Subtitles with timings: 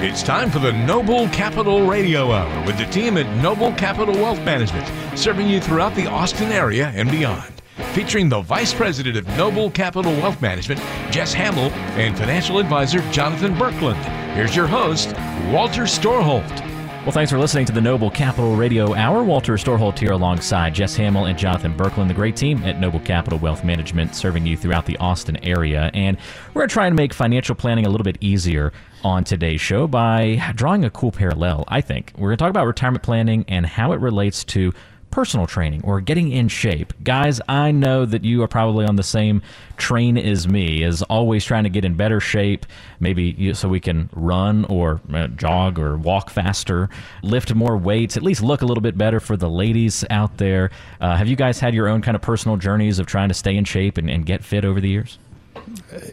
[0.00, 4.38] It's time for the Noble Capital Radio Hour with the team at Noble Capital Wealth
[4.44, 4.86] Management,
[5.18, 7.52] serving you throughout the Austin area and beyond.
[7.94, 10.78] Featuring the Vice President of Noble Capital Wealth Management,
[11.10, 14.00] Jess Hamill, and Financial Advisor Jonathan Berkland.
[14.34, 15.08] Here's your host,
[15.50, 16.67] Walter Storholt.
[17.08, 19.24] Well, thanks for listening to the Noble Capital Radio Hour.
[19.24, 23.38] Walter Storholt here alongside Jess Hamill and Jonathan Berkland, the great team at Noble Capital
[23.38, 25.90] Wealth Management, serving you throughout the Austin area.
[25.94, 26.18] And
[26.48, 29.86] we're going to try and make financial planning a little bit easier on today's show
[29.86, 32.12] by drawing a cool parallel, I think.
[32.14, 34.74] We're going to talk about retirement planning and how it relates to
[35.10, 36.92] personal training or getting in shape.
[37.02, 39.42] Guys, I know that you are probably on the same
[39.76, 42.66] train as me, as always trying to get in better shape,
[43.00, 46.88] maybe so we can run or uh, jog or walk faster,
[47.22, 50.70] lift more weights, at least look a little bit better for the ladies out there.
[51.00, 53.56] Uh, have you guys had your own kind of personal journeys of trying to stay
[53.56, 55.18] in shape and, and get fit over the years?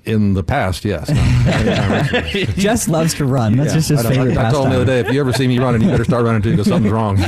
[0.05, 1.07] In the past, yes.
[2.57, 3.55] Jess loves to run.
[3.57, 3.75] That's Yeah.
[3.75, 5.47] just his I, favorite I, I told him the other day, if you ever see
[5.47, 7.17] me running, you better start running too because something's wrong.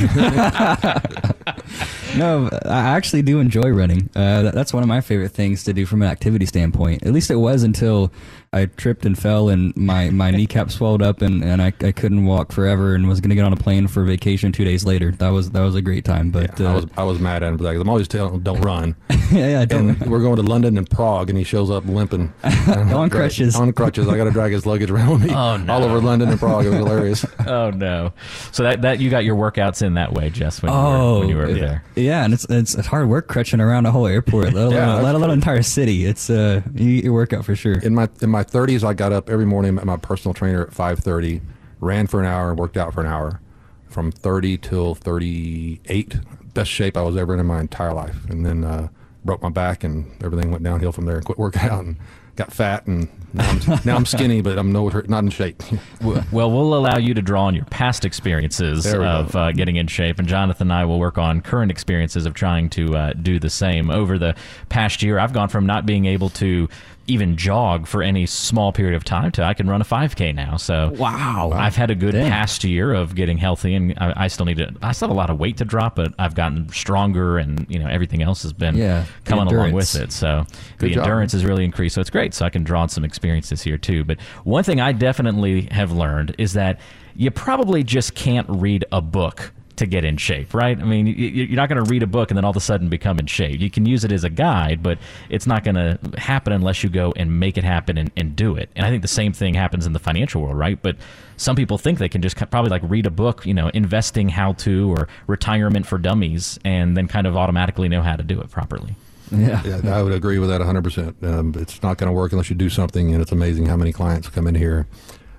[2.16, 4.08] No, I actually do enjoy running.
[4.16, 7.04] Uh, that's one of my favorite things to do from an activity standpoint.
[7.04, 8.10] At least it was until
[8.52, 12.24] I tripped and fell and my, my kneecap swelled up and, and I, I couldn't
[12.24, 15.10] walk forever and was going to get on a plane for vacation two days later.
[15.12, 16.30] That was that was a great time.
[16.30, 18.60] But I uh, was I was mad at him because I'm always telling him don't
[18.62, 18.96] run.
[19.30, 19.90] yeah, yeah, don't.
[20.00, 22.32] And we're going to London and Prague, and he shows up limping
[22.68, 23.54] On crutches.
[23.54, 24.08] On crutches.
[24.08, 25.72] I got to drag his luggage around with me Oh, no.
[25.74, 26.64] all over London and Prague.
[26.64, 27.26] It was hilarious.
[27.46, 28.12] oh, no.
[28.52, 31.18] So that, that you got your workouts in that way, Jess, when, you, Oh, were,
[31.20, 31.54] when you were yeah.
[31.60, 31.84] there.
[31.96, 34.86] Yeah, and it's it's it's hard work crutching around a whole airport, let alone, Yeah,
[34.94, 36.06] let that's- alone entire city.
[36.06, 37.78] It's uh, you get your workout for sure.
[37.80, 40.70] In my in my 30s, I got up every morning at my personal trainer at
[40.70, 41.40] 5:30,
[41.80, 43.40] ran for an hour, and worked out for an hour.
[43.88, 46.16] From 30 till 38,
[46.54, 48.28] best shape I was ever in in my entire life.
[48.28, 48.88] And then uh,
[49.24, 51.16] broke my back, and everything went downhill from there.
[51.16, 51.96] And quit working out and
[52.38, 55.62] got fat, and now I'm, now I'm skinny, but I'm no not in shape.
[56.00, 59.10] Well, we'll allow you to draw on your past experiences There we go.
[59.10, 62.34] of uh, getting in shape, and Jonathan and I will work on current experiences of
[62.34, 63.90] trying to uh, do the same.
[63.90, 64.36] Over the
[64.68, 66.68] past year, I've gone from not being able to
[67.08, 70.56] even jog for any small period of time to I can run a 5K now.
[70.56, 71.50] So Wow.
[71.54, 72.30] I've had a good Dang.
[72.30, 74.72] past year of getting healthy, and I, I still need to.
[74.82, 77.78] I still have a lot of weight to drop, but I've gotten stronger, and you
[77.78, 80.12] know everything else has been Yeah, coming along with it.
[80.12, 80.44] So
[80.78, 81.04] Good the job.
[81.04, 81.94] endurance has really increased.
[81.94, 82.34] So it's great.
[82.34, 84.04] So I can draw on some experiences here too.
[84.04, 86.78] But one thing I definitely have learned is that
[87.16, 90.78] you probably just can't read a book to get in shape, right?
[90.78, 92.56] I mean, y- y- you're not going to read a book and then all of
[92.56, 93.60] a sudden become in shape.
[93.60, 94.98] You can use it as a guide, but
[95.30, 98.54] it's not going to happen unless you go and make it happen and, and do
[98.56, 98.70] it.
[98.76, 100.80] And I think the same thing happens in the financial world, right?
[100.80, 100.96] But
[101.36, 104.52] some people think they can just probably like read a book, you know, investing how
[104.54, 108.50] to or retirement for dummies, and then kind of automatically know how to do it
[108.50, 108.94] properly.
[109.30, 109.62] Yeah.
[109.64, 111.22] Yeah, I would agree with that 100%.
[111.22, 113.92] Um, it's not going to work unless you do something, and it's amazing how many
[113.92, 114.86] clients come in here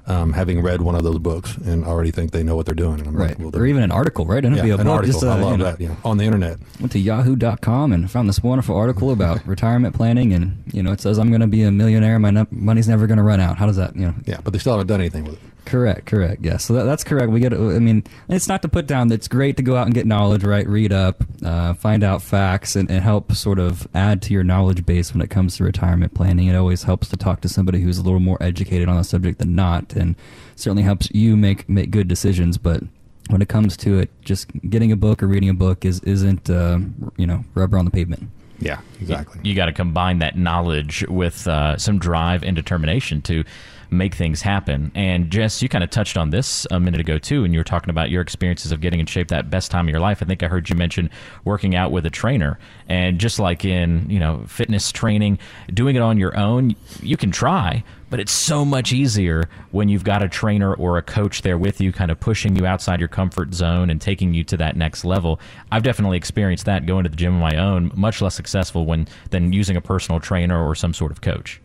[0.08, 3.00] um, having read one of those books and already think they know what they're doing.
[3.00, 3.30] And I'm Right.
[3.30, 4.44] like, well, Or even an article, right?
[4.44, 4.88] It yeah, be a an book.
[4.96, 5.12] article.
[5.20, 5.80] Just uh, I you love know, that.
[5.82, 6.58] Yeah, on the internet.
[6.80, 10.34] Went to yahoo.com and found this wonderful article about retirement planning.
[10.34, 12.18] And, you know, it says, I'm going to be a millionaire.
[12.20, 13.58] My money's never going to run out.
[13.58, 14.14] How does that, you know?
[14.26, 15.40] Yeah, but they still haven't done anything with it.
[15.70, 16.44] Correct, correct.
[16.44, 17.30] Yeah, so that, that's correct.
[17.30, 17.54] We get.
[17.54, 19.12] I mean, it's not to put down.
[19.12, 20.68] It's great to go out and get knowledge, right?
[20.68, 24.84] Read up, uh, find out facts, and, and help sort of add to your knowledge
[24.84, 26.48] base when it comes to retirement planning.
[26.48, 29.38] It always helps to talk to somebody who's a little more educated on the subject
[29.38, 30.16] than not, and
[30.56, 32.58] certainly helps you make make good decisions.
[32.58, 32.82] But
[33.30, 36.50] when it comes to it, just getting a book or reading a book is isn't
[36.50, 36.80] uh,
[37.16, 38.28] you know rubber on the pavement.
[38.58, 39.40] Yeah, exactly.
[39.44, 43.44] You got to combine that knowledge with uh, some drive and determination to
[43.92, 44.92] make things happen.
[44.96, 47.66] And Jess, you kind of touched on this a minute ago too, and you were
[47.66, 50.20] talking about your experiences of getting in shape that best time of your life.
[50.22, 51.10] I think I heard you mention
[51.44, 55.40] working out with a trainer, and just like in you know fitness training,
[55.74, 57.84] doing it on your own, you can try.
[58.10, 61.80] But it's so much easier when you've got a trainer or a coach there with
[61.80, 65.06] you, kind of pushing you outside your comfort zone and taking you to that next
[65.06, 65.40] level.
[65.72, 69.08] I've definitely experienced that going to the gym on my own, much less successful when
[69.30, 71.62] than using a personal trainer or some sort of coach.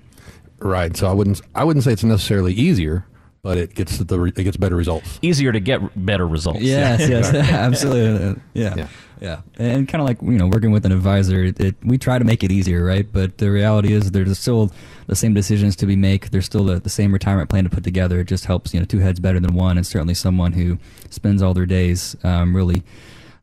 [0.60, 0.96] Right.
[0.96, 3.06] So I wouldn't I wouldn't say it's necessarily easier,
[3.42, 5.18] but it gets the re- it gets better results.
[5.22, 6.60] Easier to get better results.
[6.62, 8.40] Yes, yes, absolutely.
[8.54, 8.88] Yeah, Yeah.
[9.20, 12.18] yeah, And kind of like you know, working with an advisor, it, it, we try
[12.18, 13.06] to make it easier, right?
[13.10, 14.72] But the reality is, there's still
[15.06, 16.22] the same decisions to be made.
[16.24, 18.20] There's still the, the same retirement plan to put together.
[18.20, 20.78] It just helps, you know, two heads better than one, and certainly someone who
[21.10, 22.82] spends all their days um, really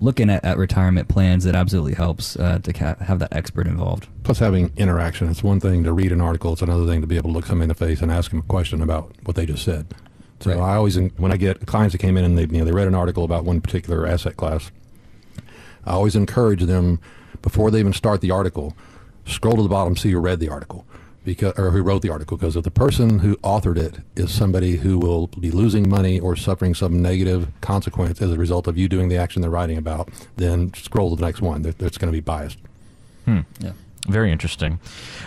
[0.01, 1.45] looking at, at retirement plans.
[1.45, 4.07] It absolutely helps uh, to ca- have that expert involved.
[4.23, 5.29] Plus, having interaction.
[5.29, 6.51] It's one thing to read an article.
[6.53, 8.39] It's another thing to be able to look somebody in the face and ask them
[8.39, 9.93] a question about what they just said.
[10.41, 10.59] So Right.
[10.59, 12.87] I always, when I get clients that came in and they, you know, they read
[12.87, 14.71] an article about one particular asset class,
[15.85, 16.99] I always encourage them
[17.43, 18.75] before they even start the article,
[19.25, 20.85] scroll to the bottom, see who read the article.
[21.23, 24.77] Because or who wrote the article because if the person who authored it is somebody
[24.77, 28.87] who will be losing money or suffering some negative consequence as a result of you
[28.87, 31.61] doing the action they're writing about, then scroll to the next one.
[31.61, 32.57] That's going to be biased.
[33.59, 33.73] Yeah.
[34.07, 34.79] Very interesting.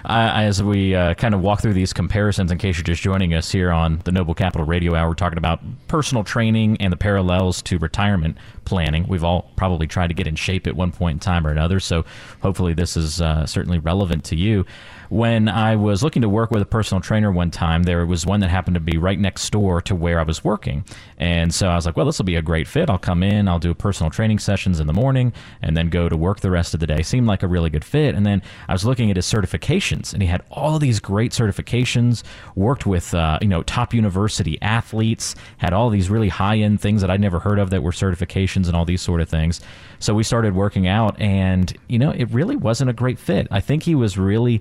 [0.05, 3.33] Uh, as we uh, kind of walk through these comparisons, in case you're just joining
[3.33, 6.97] us here on the Noble Capital Radio Hour, we're talking about personal training and the
[6.97, 9.07] parallels to retirement planning.
[9.07, 11.79] We've all probably tried to get in shape at one point in time or another,
[11.79, 12.05] so
[12.43, 14.67] hopefully this is uh, certainly relevant to you.
[15.15, 18.41] When I was looking to work with a personal trainer one time, there was one
[18.41, 20.85] that happened to be right next door to where I was working.
[21.19, 22.91] And so I was like, well, this will be a great fit.
[22.91, 25.33] I'll come in, I'll do personal training sessions in the morning,
[25.63, 27.03] and then go to work the rest of the day.
[27.03, 28.17] Seemed like a really good fit.
[28.17, 31.31] And then I was looking at his certifications, and he had all of these great
[31.31, 32.25] certifications,
[32.57, 37.03] worked with, uh, you know, top university athletes, had all these really high end things
[37.03, 39.61] that I'd never heard of that were certifications and all these sort of things.
[40.01, 43.47] So we started working out, and, you know, it really wasn't a great fit.
[43.53, 44.61] I think he was really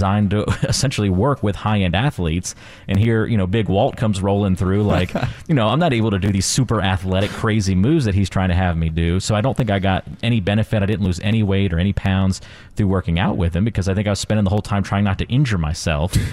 [0.00, 2.54] to essentially work with high end athletes.
[2.88, 5.12] And here, you know, Big Walt comes rolling through like,
[5.48, 8.48] you know, I'm not able to do these super athletic, crazy moves that he's trying
[8.48, 9.20] to have me do.
[9.20, 10.82] So I don't think I got any benefit.
[10.82, 12.40] I didn't lose any weight or any pounds
[12.76, 15.04] through working out with him because I think I was spending the whole time trying
[15.04, 16.14] not to injure myself.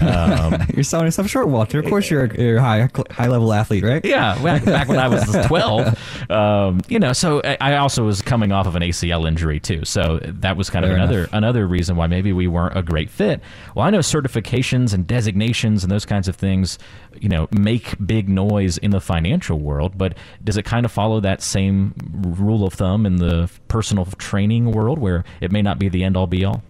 [0.00, 1.78] Um, You're selling yourself short, Walter.
[1.80, 4.04] Of course, you're a, you're a high high level athlete, right?
[4.04, 6.30] Yeah, back, back when I was 12.
[6.30, 9.84] Um, you know, so I I also was coming off of an ACL injury too.
[9.84, 11.32] So that was kind Fair of another enough.
[11.32, 13.40] another reason why maybe we weren't a great fit.
[13.74, 16.78] Well, I know certifications and designations and those kinds of things,
[17.18, 21.20] you know, make big noise in the financial world, but does it kind of follow
[21.20, 25.88] that same rule of thumb in the personal training world where it may not be
[25.88, 26.62] the end all be all?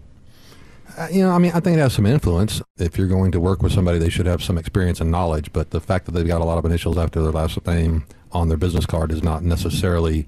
[0.99, 2.61] Uh, you know, I mean, I think it has some influence.
[2.79, 5.53] If you're going to work with somebody, they should have some experience and knowledge.
[5.53, 8.49] But the fact that they've got a lot of initials after their last name on
[8.49, 10.27] their business card does not necessarily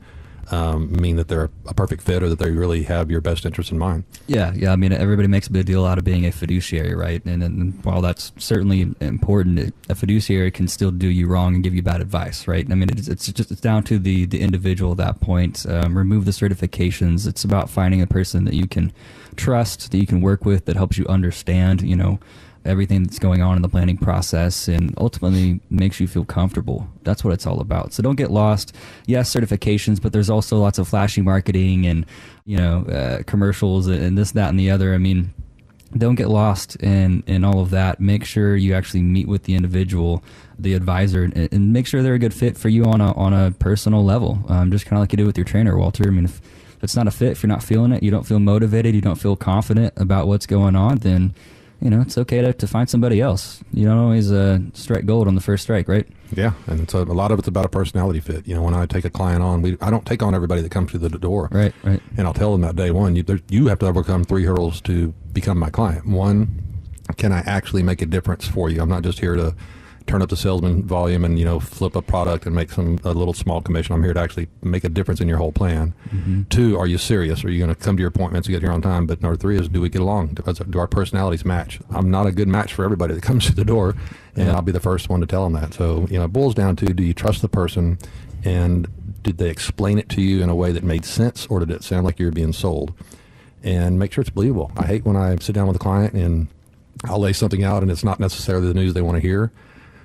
[0.52, 3.72] um, mean that they're a perfect fit or that they really have your best interest
[3.72, 4.04] in mind.
[4.26, 4.72] Yeah, yeah.
[4.72, 7.24] I mean, everybody makes a big deal out of being a fiduciary, right?
[7.24, 11.74] And, and while that's certainly important, a fiduciary can still do you wrong and give
[11.74, 12.70] you bad advice, right?
[12.70, 15.64] I mean, it's, it's just it's down to the the individual at that point.
[15.66, 17.26] Um, remove the certifications.
[17.26, 18.92] It's about finding a person that you can
[19.36, 22.20] trust, that you can work with, that helps you understand, you know,
[22.64, 26.86] everything that's going on in the planning process and ultimately makes you feel comfortable.
[27.02, 27.92] That's what it's all about.
[27.92, 28.74] So don't get lost.
[29.06, 32.06] Yes, certifications, but there's also lots of flashy marketing and,
[32.44, 34.94] you know, uh, commercials and this, that, and the other.
[34.94, 35.34] I mean,
[35.96, 38.00] don't get lost in, in all of that.
[38.00, 40.24] Make sure you actually meet with the individual,
[40.58, 43.34] the advisor, and, and make sure they're a good fit for you on a, on
[43.34, 44.42] a personal level.
[44.48, 46.04] Um, just kind of like you do with your trainer, Walter.
[46.06, 46.40] I mean, if,
[46.76, 49.00] if it's not a fit, if you're not feeling it, you don't feel motivated, you
[49.02, 51.34] don't feel confident about what's going on, then
[51.82, 53.62] you know it's okay to, to find somebody else.
[53.72, 56.06] You don't always uh, strike gold on the first strike, right?
[56.34, 58.46] Yeah, and so a lot of it's about a personality fit.
[58.46, 60.70] You know, when I take a client on, we I don't take on everybody that
[60.70, 61.48] comes through the door.
[61.50, 62.00] Right, right.
[62.16, 64.80] And I'll tell them that day one, you, there, you have to overcome three hurdles
[64.82, 66.06] to become my client.
[66.06, 66.62] One,
[67.16, 68.80] can I actually make a difference for you?
[68.80, 69.54] I'm not just here to
[70.06, 73.12] turn up the salesman volume and you know flip a product and make some a
[73.12, 73.94] little small commission.
[73.94, 75.94] I'm here to actually make a difference in your whole plan.
[76.08, 76.42] Mm-hmm.
[76.44, 77.44] Two, are you serious?
[77.44, 79.06] Are you going to come to your appointments and get here on time?
[79.06, 80.38] But number three is, do we get along?
[80.70, 81.80] Do our personalities match?
[81.90, 83.94] I'm not a good match for everybody that comes through the door,
[84.36, 85.74] and I'll be the first one to tell them that.
[85.74, 87.98] So you know, it boils down to, do you trust the person,
[88.44, 88.88] and
[89.22, 91.84] did they explain it to you in a way that made sense, or did it
[91.84, 92.92] sound like you were being sold?
[93.62, 94.72] And make sure it's believable.
[94.76, 96.48] I hate when I sit down with a client and
[97.04, 99.52] I'll lay something out and it's not necessarily the news they want to hear.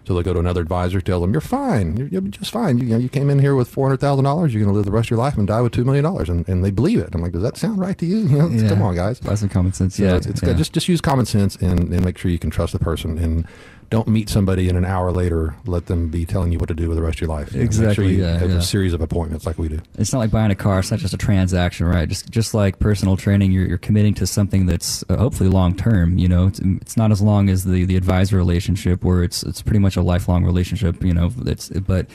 [0.08, 1.98] So they go to another advisor, tell them, "You're fine.
[1.98, 2.78] You're, you'll be just fine.
[2.78, 4.54] You, you know, you came in here with four hundred thousand dollars.
[4.54, 6.30] You're going to live the rest of your life and die with two million dollars."
[6.30, 7.10] And, and they believe it.
[7.14, 8.20] I'm like, "Does that sound right to you?
[8.28, 9.20] You know, it's- Come on, guys.
[9.20, 9.98] Apply some common sense.
[9.98, 10.54] So yeah, it's, it's yeah.
[10.54, 13.46] Just just use common sense and, and make sure you can trust the person and
[13.90, 16.90] don't meet somebody and an hour later let them be telling you what to do
[16.90, 17.54] with the rest of your life.
[17.54, 18.58] You know, make sure Exactly, you yeah, have yeah.
[18.58, 19.80] a series of appointments like we do.
[19.98, 20.80] it's not like buying a car.
[20.80, 22.08] It's not just a transaction, right?
[22.08, 26.18] Just just like personal training, you're, you're committing to something that's uh, hopefully long term.
[26.18, 29.62] You know, it's, it's not as long as the, the advisor relationship, where it's it's
[29.62, 31.02] pretty much a lifelong relationship.
[31.04, 32.08] You know, it's but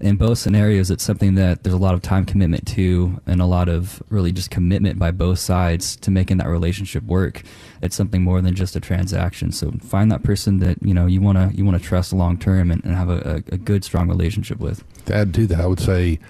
[0.00, 3.46] in both scenarios, it's something that there's a lot of time commitment to, and a
[3.46, 7.42] lot of really just commitment by both sides to making that relationship work.
[7.82, 9.50] It's something more than just a transaction.
[9.50, 12.38] So find that person that you know you want to you want to trust long
[12.38, 14.84] term and, and have a, a, good strong relationship with.
[15.06, 16.20] To add to that, I would say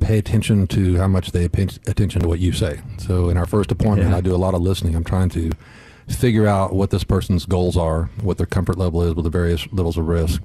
[0.00, 2.80] pay attention to how much they pay attention to what you say.
[2.98, 4.16] So in our first appointment, Yeah.
[4.16, 4.96] I do a lot of listening.
[4.96, 5.52] I'm trying to
[6.08, 9.66] figure out what this person's goals are, what their comfort level is with the various
[9.72, 10.42] levels of risk.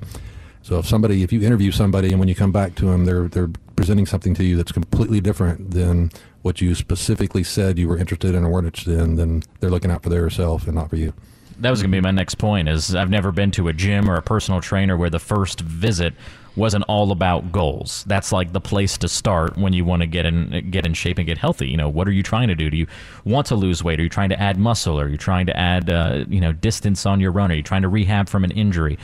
[0.62, 3.28] So if somebody, if you interview somebody and when you come back to them, they're
[3.28, 6.12] they're presenting something to you that's completely different than
[6.42, 9.92] what you specifically said you were interested in or weren't interested in, then they're looking
[9.92, 11.14] out for their self and not for you.
[11.60, 12.70] That was going to be my next point.
[12.70, 16.14] Is I've never been to a gym or a personal trainer where the first visit
[16.56, 18.04] wasn't all about goals.
[18.08, 21.18] That's like the place to start when you want to get in get in shape
[21.18, 21.68] and get healthy.
[21.68, 22.70] You know, what are you trying to do?
[22.70, 22.88] Do you
[23.26, 24.00] want to lose weight?
[24.00, 25.00] Are you trying to add muscle?
[25.00, 27.52] Are you trying to add uh, you know distance on your run?
[27.52, 28.98] Are you trying to rehab from an injury?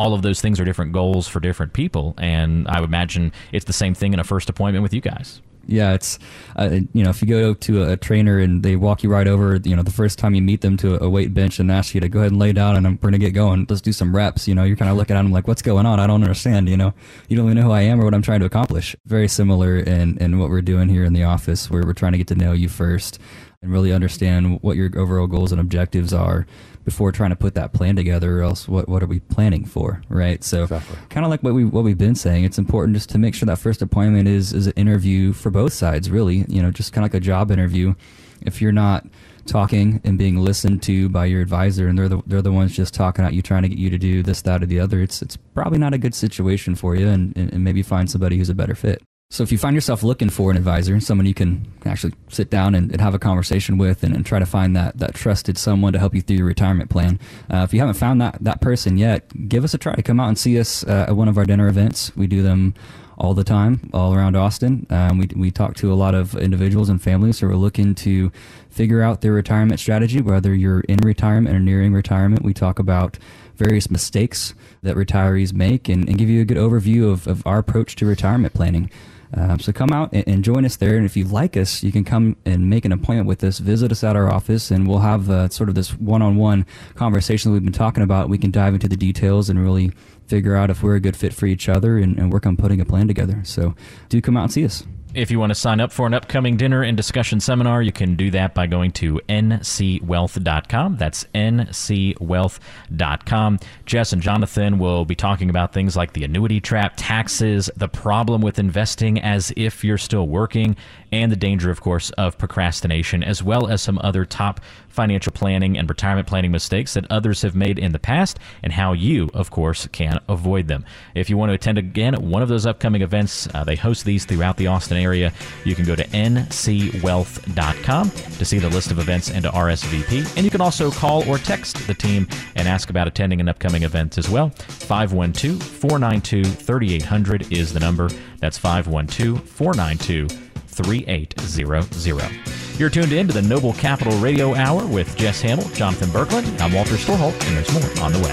[0.00, 3.66] All of those things are different goals for different people, and I would imagine it's
[3.66, 6.18] the same thing in a first appointment with you guys yeah, it's
[6.56, 9.56] uh, you know if you go to a, trainer and they walk you right over,
[9.62, 12.00] you know the first time you meet them to a, weight bench and ask you
[12.00, 14.14] to go ahead and lay down and I'm going to get going, let's do some
[14.14, 14.48] reps.
[14.48, 16.00] You know, you're kind of looking at them like, what's going on?
[16.00, 16.68] I don't understand.
[16.68, 16.94] You know,
[17.28, 18.96] you don't even know who I am or what I'm trying to accomplish.
[19.06, 22.18] Very similar in in what we're doing here in the office, where we're trying to
[22.18, 23.20] get to know you first
[23.62, 26.46] and really understand what your overall goals and objectives are
[26.84, 30.02] before trying to put that plan together or else what, what are we planning for
[30.08, 30.42] right?
[30.42, 30.96] So exactly.
[31.10, 33.46] kind of like what we what we've been saying it's important just to make sure
[33.46, 37.04] that first appointment is is an interview for both sides really you know just kind
[37.04, 37.94] of like a job interview.
[38.42, 39.06] If you're not
[39.44, 42.94] talking and being listened to by your advisor and they're the they're the ones just
[42.94, 45.20] talking at you trying to get you to do this that or the other it's
[45.20, 48.54] it's probably not a good situation for you and, and maybe find somebody who's a
[48.54, 49.02] better fit
[49.32, 52.74] so if you find yourself looking for an advisor, someone you can actually sit down
[52.74, 55.92] and, and have a conversation with and, and, try to find that, that trusted someone
[55.92, 57.20] to help you through your retirement plan.
[57.48, 59.94] Uh, if you haven't found that, that person yet, give us a try.
[59.94, 62.14] Come out and see us uh, at one of our dinner events.
[62.16, 62.74] We do them
[63.18, 64.84] all the time, all around Austin.
[64.90, 68.32] Um, we, we talk to a lot of individuals and families who are looking to
[68.68, 72.42] figure out their retirement strategy, whether you're in retirement or nearing retirement.
[72.42, 73.16] We talk about
[73.54, 77.58] various mistakes that retirees make and, and give you a good overview of, of our
[77.58, 78.90] approach to retirement planning.
[79.34, 80.96] Um, so come out and, and, join us there.
[80.96, 83.58] And if you like us, you can come and make an appointment with us.
[83.58, 87.62] Visit us at our office, and we'll have uh, sort of this one-on-one conversation we've
[87.62, 88.28] been talking about.
[88.28, 89.92] We can dive into the details and really
[90.26, 92.80] figure out if we're a good fit for each other and, and work on putting
[92.80, 93.40] a plan together.
[93.44, 93.74] So
[94.08, 94.84] do come out and see us.
[95.12, 98.14] If you want to sign up for an upcoming dinner and discussion seminar, you can
[98.14, 100.98] do that by going to ncwealth.com.
[100.98, 103.58] That's ncwealth.com.
[103.86, 108.40] Jess and Jonathan will be talking about things like the annuity trap, taxes, the problem
[108.40, 110.76] with investing as if you're still working,
[111.10, 114.60] and the danger, of course, of procrastination, as well as some other top
[115.00, 118.92] financial planning and retirement planning mistakes that others have made in the past, and how
[118.92, 120.84] you, of course, can avoid them.
[121.14, 124.26] If you want to attend again one of those upcoming events, uh, they host these
[124.26, 125.32] throughout the Austin area.
[125.64, 130.36] You can go to ncwealth.com to see the list of events and to RSVP.
[130.36, 133.84] And you can also call or text the team and ask about attending an upcoming
[133.84, 134.50] event as well.
[134.50, 138.10] 512 492 3800 is the number.
[138.40, 140.28] That's 512 492
[140.68, 142.69] 3800.
[142.80, 146.58] You're tuned in to the Noble Capital Radio Hour with Jess Hamill, Jonathan Berkland.
[146.62, 148.32] I'm Walter Storholt, and there's more on the way.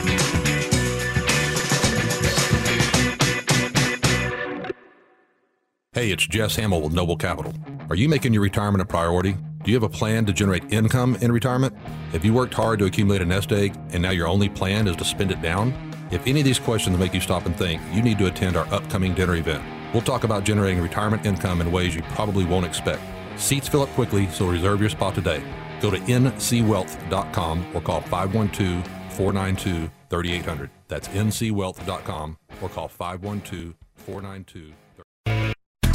[5.92, 7.54] Hey, it's Jess Hamill with Noble Capital.
[7.90, 9.36] Are you making your retirement a priority?
[9.66, 11.76] Do you have a plan to generate income in retirement?
[12.14, 14.96] Have you worked hard to accumulate a nest egg and now your only plan is
[14.96, 15.74] to spend it down?
[16.10, 18.74] If any of these questions make you stop and think, you need to attend our
[18.74, 19.62] upcoming dinner event.
[19.92, 23.02] We'll talk about generating retirement income in ways you probably won't expect.
[23.38, 25.42] Seats fill up quickly, so reserve your spot today.
[25.82, 30.70] Go to ncwealth.com or call 512 492 3800.
[30.88, 34.74] That's ncwealth.com or call 512 492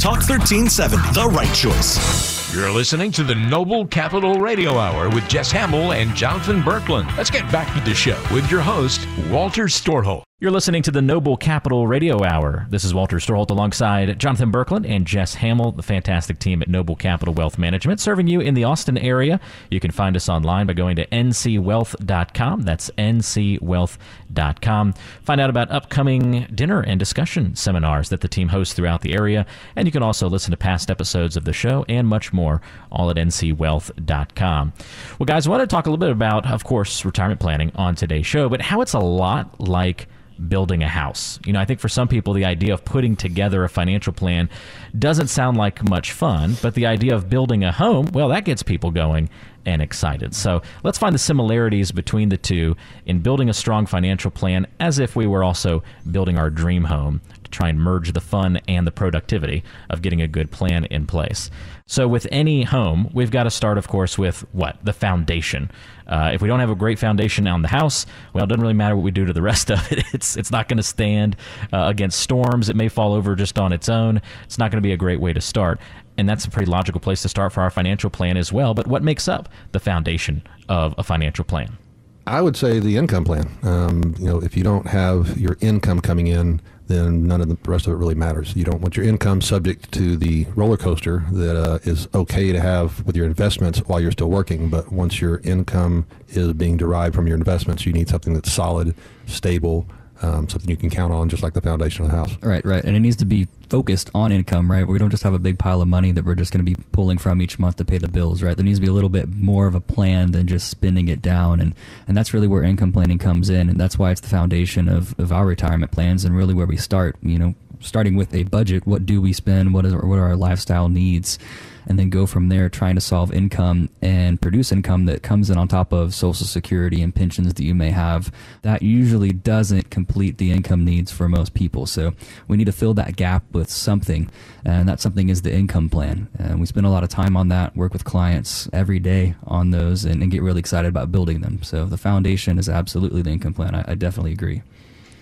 [0.03, 2.53] Talk 1370, the right choice.
[2.53, 7.15] You're listening to the Noble Capital Radio Hour with Jess Hamill and Jonathan Berkland.
[7.15, 10.23] Let's get back to the show with your host, Walter Storholt.
[10.43, 12.67] You're listening to the Noble Capital Radio Hour.
[12.69, 16.97] This is Walter Storholt alongside Jonathan Berkland and Jess Hamill, the fantastic team at Noble
[16.97, 19.39] Capital Wealth Management, serving you in the Austin area.
[19.71, 22.63] You can find us online by going to ncwealth.com.
[22.63, 24.93] That's ncwealth.com.
[25.21, 29.45] Find out about upcoming dinner and discussion seminars that the team hosts throughout the area.
[29.77, 33.09] And you can also listen to past episodes of the show and much more, all
[33.09, 34.73] at ncwealth.com.
[35.19, 37.95] Well, guys, I want to talk a little bit about, of course, retirement planning on
[37.95, 40.09] today's show, but how it's a lot like
[40.47, 41.39] building a house.
[41.45, 44.49] You know, I think for some people, the idea of putting together a financial plan
[44.97, 48.63] doesn't sound like much fun, but the idea of building a home, well, that gets
[48.63, 49.29] people going
[49.65, 50.35] and excited.
[50.35, 54.99] So let's find the similarities between the two in building a strong financial plan as
[54.99, 58.85] if we were also building our dream home to try and merge the fun and
[58.85, 61.49] the productivity of getting a good plan in place.
[61.93, 64.83] So, with any home, we've got to start, of course, with what?
[64.83, 65.69] The foundation.
[66.07, 68.73] Uh, if we don't have a great foundation on the house, well, it doesn't really
[68.73, 70.03] matter what we do to the rest of it.
[70.11, 71.35] It's it's not going to stand
[71.71, 72.67] uh, against storms.
[72.67, 74.23] It may fall over just on its own.
[74.43, 75.79] It's not going to be a great way to start.
[76.17, 78.73] And that's a pretty logical place to start for our financial plan as well.
[78.73, 81.77] But what makes up the foundation of a financial plan?
[82.25, 83.55] I would say the income plan.
[83.61, 87.57] Um, you know, if you don't have your income coming in, then none of the
[87.69, 88.55] rest of it really matters.
[88.55, 92.59] You don't want your income subject to the roller coaster that uh, is okay to
[92.59, 94.69] have with your investments while you're still working.
[94.69, 98.95] But once your income is being derived from your investments, you need something that's solid,
[99.25, 99.87] stable,
[100.23, 102.35] um, something you can count on, just like the foundation of the house.
[102.41, 102.83] Right, right.
[102.83, 104.87] And it needs to be focused on income, right?
[104.87, 106.81] We don't just have a big pile of money that we're just going to be
[106.91, 108.55] pulling from each month to pay the bills, right?
[108.55, 111.21] There needs to be a little bit more of a plan than just spending it
[111.21, 111.59] down.
[111.59, 111.75] And,
[112.07, 113.69] and that's really where income planning comes in.
[113.69, 116.77] And that's why it's the foundation of, of our retirement plans and really where we
[116.77, 118.87] start, you know, starting with a budget.
[118.87, 119.73] What do we spend?
[119.73, 121.37] What is what are our lifestyle needs?
[121.85, 125.57] And then go from there trying to solve income and produce income that comes in
[125.57, 128.31] on top of social security and pensions that you may have.
[128.61, 131.85] That usually doesn't complete the income needs for most people.
[131.85, 132.13] So
[132.47, 134.29] we need to fill that gap with something
[134.65, 136.29] and that something is the income plan.
[136.37, 139.71] And we spend a lot of time on that work with clients every day on
[139.71, 141.61] those and, and get really excited about building them.
[141.63, 143.75] So the foundation is absolutely the income plan.
[143.75, 144.61] I, I definitely agree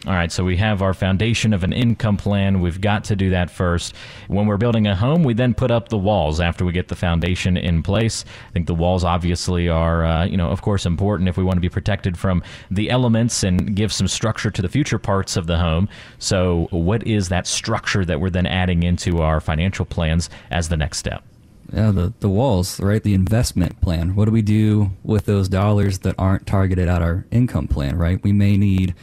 [0.08, 2.60] all right, so we have our foundation of an income plan.
[2.60, 3.93] We've got to do that first.
[4.29, 6.96] When we're building a home, we then put up the walls after we get the
[6.96, 8.25] foundation in place.
[8.50, 11.58] I think the walls obviously are, uh, you know, of course, important if we want
[11.58, 12.41] to be protected from
[12.72, 15.88] the elements and give some structure to the future parts of the home.
[16.17, 20.77] So, what is that structure that we're then adding into our financial plans as the
[20.77, 21.24] next step?
[21.72, 23.03] Yeah, the, the walls, right?
[23.03, 24.15] The investment plan.
[24.15, 28.22] What do we do with those dollars that aren't targeted at our income plan, right?
[28.24, 28.96] We may need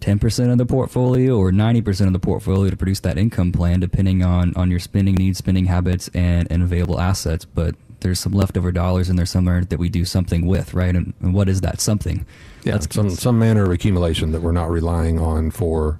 [0.00, 4.22] 10% of the portfolio or 90% of the portfolio to produce that income plan, depending
[4.22, 7.44] on, on your spending needs, spending habits, and, and available assets.
[7.44, 10.94] But there's some leftover dollars in there somewhere that we do something with, right?
[10.94, 12.26] And, and what is that something?
[12.62, 15.98] Yeah, That's some, some manner of accumulation that we're not relying on for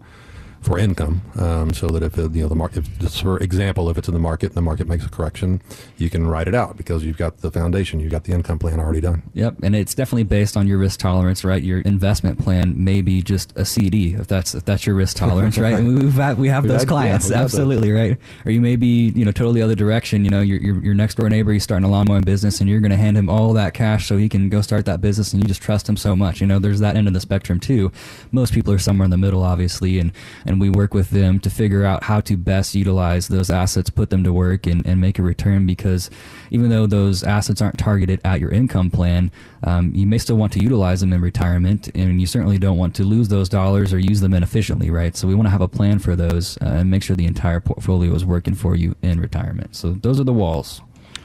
[0.67, 3.97] for income, um, so that if it, you know the market, just for example, if
[3.97, 5.63] it's in the market and the market makes a correction,
[5.97, 8.81] you can write it out because you've got the foundation, you've got the income plan
[8.81, 9.23] already done.
[9.35, 11.63] Yep, and it's definitely based on your risk tolerance, right?
[11.63, 15.57] Your investment plan may be just a CD if that's if that's your risk tolerance,
[15.57, 15.75] right?
[15.75, 18.19] And we've had, we have we've those had, clients, yeah, absolutely, right?
[18.45, 20.25] Or you may be you know totally other direction.
[20.25, 22.69] You know, your your, your next door neighbor, he's starting a lawn mowing business, and
[22.69, 25.33] you're going to hand him all that cash so he can go start that business,
[25.33, 26.41] and you just trust him so much.
[26.41, 27.93] You know, there's that end of the spectrum too.
[28.33, 30.11] Most people are somewhere in the middle, obviously, and
[30.45, 33.91] and we work with them them to figure out how to best utilize those assets,
[33.91, 35.67] put them to work, and, and make a return.
[35.67, 36.11] Because
[36.51, 39.31] even though those assets aren't targeted at your income plan,
[39.65, 42.95] um, you may still want to utilize them in retirement, and you certainly don't want
[42.97, 45.17] to lose those dollars or use them inefficiently, right?
[45.17, 47.61] So we want to have a plan for those uh, and make sure the entire
[47.61, 49.75] portfolio is working for you in retirement.
[49.75, 50.81] So those are the walls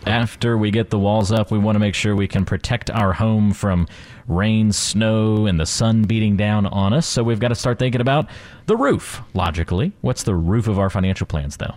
[0.06, 3.14] after we get the walls up, we want to make sure we can protect our
[3.14, 3.88] home from
[4.28, 7.06] rain, snow, and the sun beating down on us.
[7.06, 8.30] So we've got to start thinking about
[8.66, 9.94] the roof, logically.
[10.02, 11.76] What's the roof of our financial plans, though?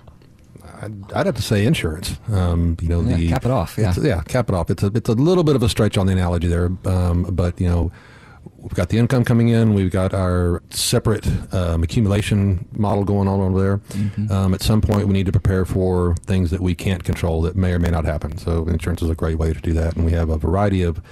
[0.81, 2.19] I'd, I'd have to say insurance.
[2.31, 3.77] Um, you know, yeah, the cap it off.
[3.79, 4.71] Yeah, yeah, cap it off.
[4.71, 7.61] It's a it's a little bit of a stretch on the analogy there, um, but
[7.61, 7.93] you know,
[8.65, 9.75] we've got the income coming in.
[9.75, 13.77] We've got our separate um, accumulation model going on over there.
[13.79, 14.33] Mm-hmm.
[14.33, 17.57] Um, at some point, we need to prepare for things that we can't control that
[17.57, 18.39] may or may not happen.
[18.39, 21.03] So insurance is a great way to do that, and we have a variety of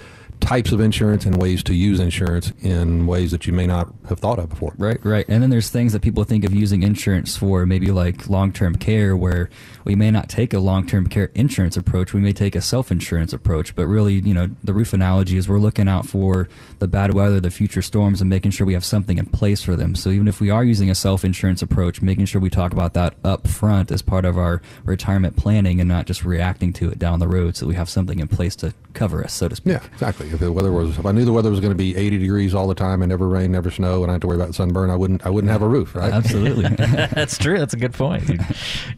[0.43, 4.19] types of insurance and ways to use insurance in ways that you may not have
[4.19, 4.75] thought of before.
[4.77, 5.25] Right, right.
[5.29, 8.75] And then there's things that people think of using insurance for, maybe like long term
[8.75, 9.49] care, where
[9.85, 12.13] we may not take a long term care insurance approach.
[12.13, 13.75] We may take a self insurance approach.
[13.75, 16.49] But really, you know, the roof analogy is we're looking out for
[16.81, 19.77] the bad weather, the future storms, and making sure we have something in place for
[19.77, 19.95] them.
[19.95, 22.95] So even if we are using a self insurance approach, making sure we talk about
[22.95, 26.99] that up front as part of our retirement planning and not just reacting to it
[26.99, 29.75] down the road so we have something in place to cover us, so to speak.
[29.75, 31.97] Yeah, exactly if the weather was if I knew the weather was going to be
[31.97, 34.37] 80 degrees all the time and never rain, never snow, and I had to worry
[34.37, 36.13] about sunburn, I wouldn't I wouldn't have a roof, right?
[36.13, 37.59] Absolutely, that's true.
[37.59, 38.31] That's a good point.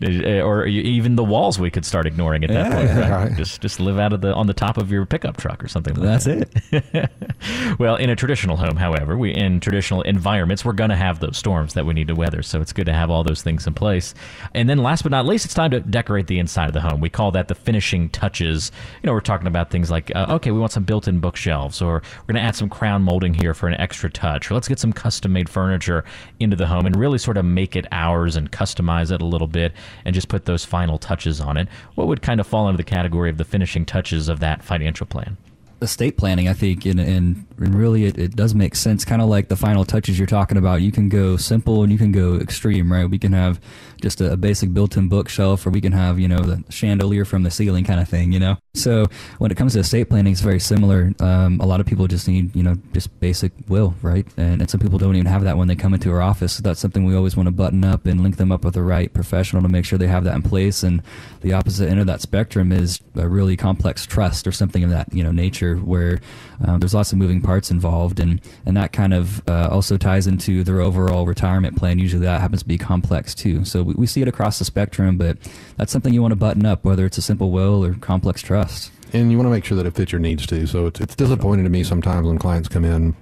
[0.03, 2.90] or even the walls we could start ignoring at that yeah, point.
[2.99, 3.11] Right?
[3.11, 3.37] right?
[3.37, 5.94] Just just live out of the on the top of your pickup truck or something.
[5.94, 6.49] Like that's that.
[6.73, 7.79] it.
[7.79, 11.37] well, in a traditional home, however, we in traditional environments, we're going to have those
[11.37, 12.42] storms that we need to weather.
[12.42, 14.14] So it's good to have all those things in place.
[14.55, 17.01] And then last but not least, it's time to decorate the inside of the home.
[17.01, 18.70] We call that the finishing touches.
[19.03, 22.03] You know, we're talking about things like uh, okay, we want some built-in bookshelves, or
[22.20, 24.79] we're going to add some crown molding here for an extra touch, or let's get
[24.79, 26.05] some custom-made furniture
[26.40, 29.48] into the home and really sort of make it ours and customize it a little
[29.48, 29.72] bit
[30.05, 31.68] and just put those final touches on it.
[31.94, 35.07] What would kind of fall into the category of the finishing touches of that financial
[35.07, 35.37] plan?
[35.85, 39.05] Estate planning, I think, and, and, and really it, it does make sense.
[39.05, 40.83] Kind of like the final touches you're talking about.
[40.83, 43.09] You can go simple and you can go extreme, right?
[43.09, 43.61] We can have
[44.01, 47.42] just a, a basic built-in bookshelf, or we can have you know the chandelier from
[47.42, 48.59] the ceiling kind of thing, you know.
[48.75, 49.07] So
[49.38, 51.12] when it comes to estate planning, it's very similar.
[51.20, 54.27] Um, a lot of people just need you know just basic will, right?
[54.37, 56.55] And, and some people don't even have that when they come into our office.
[56.55, 58.83] So that's something we always want to button up and link them up with the
[58.83, 60.83] right professional to make sure they have that in place.
[60.83, 61.03] And
[61.40, 65.12] the opposite end of that spectrum is a really complex trust or something of that
[65.12, 66.20] you know nature where
[66.66, 70.26] um, there's lots of moving parts involved, and and that kind of uh, also ties
[70.26, 71.98] into their overall retirement plan.
[71.98, 73.64] Usually, that happens to be complex too.
[73.64, 75.38] So we, we see it across the spectrum, but
[75.76, 78.90] that's something you want to button up, whether it's a simple will or complex trust.
[79.12, 80.66] and you want to make sure that it fits your needs too.
[80.66, 83.14] So it's, it's disappointing to me sometimes when clients come in,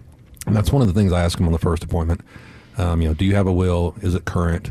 [0.47, 2.23] and that's one of the things I ask them on the first appointment.
[2.79, 3.95] Um, you know, do you have a will?
[4.01, 4.71] Is it current?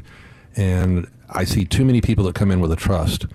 [0.56, 3.26] And I see too many people that come in with a trust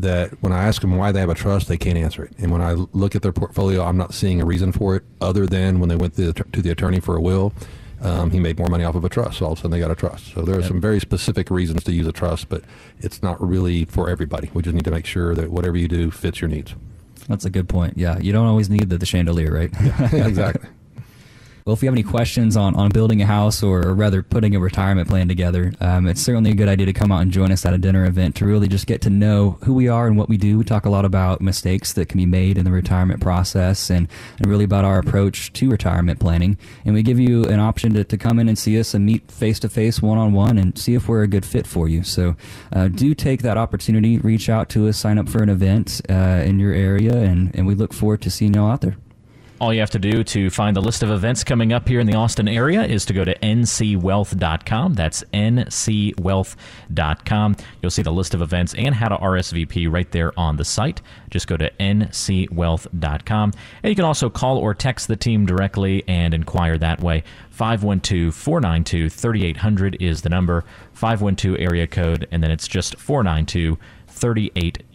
[0.00, 2.32] that when I ask them why they have a trust, they can't answer it.
[2.38, 5.46] And when I look at their portfolio, I'm not seeing a reason for it other
[5.46, 7.52] than when they went to the, to the attorney for a will.
[8.00, 9.80] Um, he made more money off of a trust, so all of a sudden they
[9.80, 10.32] got a trust.
[10.32, 12.62] So there are some very specific reasons to use a trust, but
[13.00, 14.50] it's not really for everybody.
[14.54, 16.76] We just need to make sure that whatever you do fits your needs.
[17.28, 17.98] That's a good point.
[17.98, 19.70] Yeah, you don't always need the, the chandelier, right?
[19.82, 20.68] Yeah, exactly.
[21.68, 24.56] Well, if you have any questions on, on building a house or, or rather putting
[24.56, 27.52] a retirement plan together, um, it's certainly a good idea to come out and join
[27.52, 30.16] us at a dinner event to really just get to know who we are and
[30.16, 30.56] what we do.
[30.56, 34.08] We talk a lot about mistakes that can be made in the retirement process and,
[34.38, 36.56] and really about our approach to retirement planning.
[36.86, 39.30] And we give you an option to, to come in and see us and meet
[39.30, 42.02] face to face, one on one, and see if we're a good fit for you.
[42.02, 42.34] So
[42.72, 46.42] uh, do take that opportunity, reach out to us, sign up for an event uh,
[46.46, 48.96] in your area, and, and we look forward to seeing you all out there.
[49.60, 52.06] All you have to do to find the list of events coming up here in
[52.06, 54.94] the Austin area is to go to ncwealth.com.
[54.94, 56.56] That's ncwealth.com.
[57.82, 61.02] You'll see the list of events and how to RSVP right there on the site.
[61.30, 63.52] Just go to ncwealth.com.
[63.82, 67.24] And you can also call or text the team directly and inquire that way.
[67.50, 70.64] 512 492 3800 is the number.
[70.92, 74.87] 512 area code, and then it's just 492 3800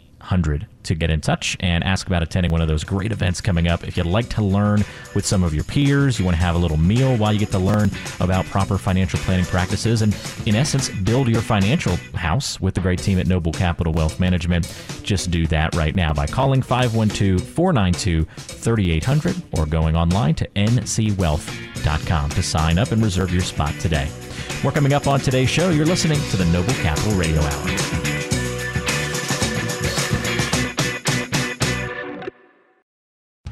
[0.84, 3.84] to get in touch and ask about attending one of those great events coming up.
[3.84, 4.84] If you'd like to learn
[5.16, 7.52] with some of your peers, you want to have a little meal while you get
[7.52, 12.74] to learn about proper financial planning practices and, in essence, build your financial house with
[12.74, 16.62] the great team at Noble Capital Wealth Management, just do that right now by calling
[16.62, 23.74] 512 492 3800 or going online to ncwealth.com to sign up and reserve your spot
[23.80, 24.10] today.
[24.64, 25.70] We're coming up on today's show.
[25.70, 28.03] You're listening to the Noble Capital Radio Hour.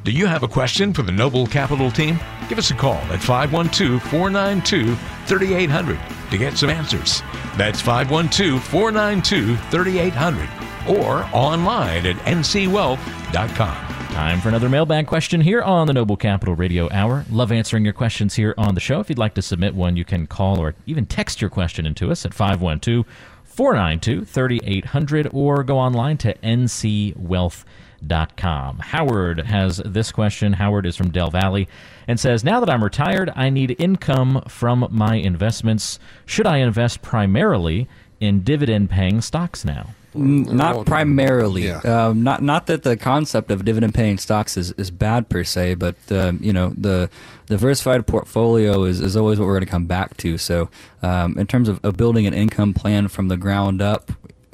[0.03, 2.19] Do you have a question for the Noble Capital team?
[2.49, 4.95] Give us a call at 512 492
[5.27, 5.99] 3800
[6.31, 7.21] to get some answers.
[7.55, 10.49] That's 512 492 3800
[10.89, 13.87] or online at ncwealth.com.
[14.07, 17.23] Time for another mailbag question here on the Noble Capital Radio Hour.
[17.29, 19.01] Love answering your questions here on the show.
[19.01, 22.09] If you'd like to submit one, you can call or even text your question into
[22.09, 23.05] us at 512
[23.43, 27.65] 492 3800 or go online to ncwealth.com.
[28.07, 30.53] Howard has this question.
[30.53, 31.65] Howard is from Del Valle
[32.07, 35.99] and says, Now that I'm retired, I need income from my investments.
[36.25, 37.87] Should I invest primarily
[38.19, 39.91] in dividend paying stocks now?
[40.15, 41.67] Mm, Not primarily.
[41.67, 41.77] Yeah.
[41.79, 45.75] Um, not not that the concept of dividend paying stocks is, is bad per se,
[45.75, 47.09] but um, you know the
[47.45, 50.37] diversified portfolio is, is always what we're going to come back to.
[50.37, 50.69] So
[51.01, 54.11] um, in terms of, of building an income plan from the ground up,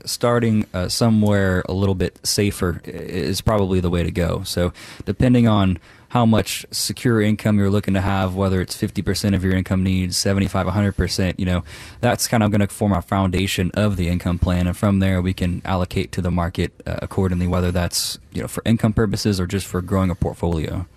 [0.07, 4.43] starting uh, somewhere a little bit safer is probably the way to go.
[4.43, 4.73] So
[5.05, 9.53] depending on how much secure income you're looking to have, whether it's 50% of your
[9.53, 11.63] income needs, 75, 100%, you know,
[11.99, 14.67] that's kind of going to form our foundation of the income plan.
[14.67, 18.47] And from there, we can allocate to the market uh, accordingly, whether that's, you know,
[18.47, 20.87] for income purposes or just for growing a portfolio.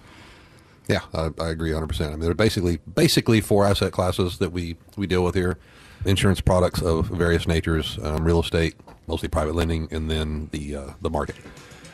[0.89, 1.87] Yeah, I, I agree 100.
[1.87, 5.57] percent I mean, they're basically basically four asset classes that we we deal with here:
[6.05, 8.75] insurance products of various natures, um, real estate,
[9.11, 11.37] mostly private lending, and then the uh, the market.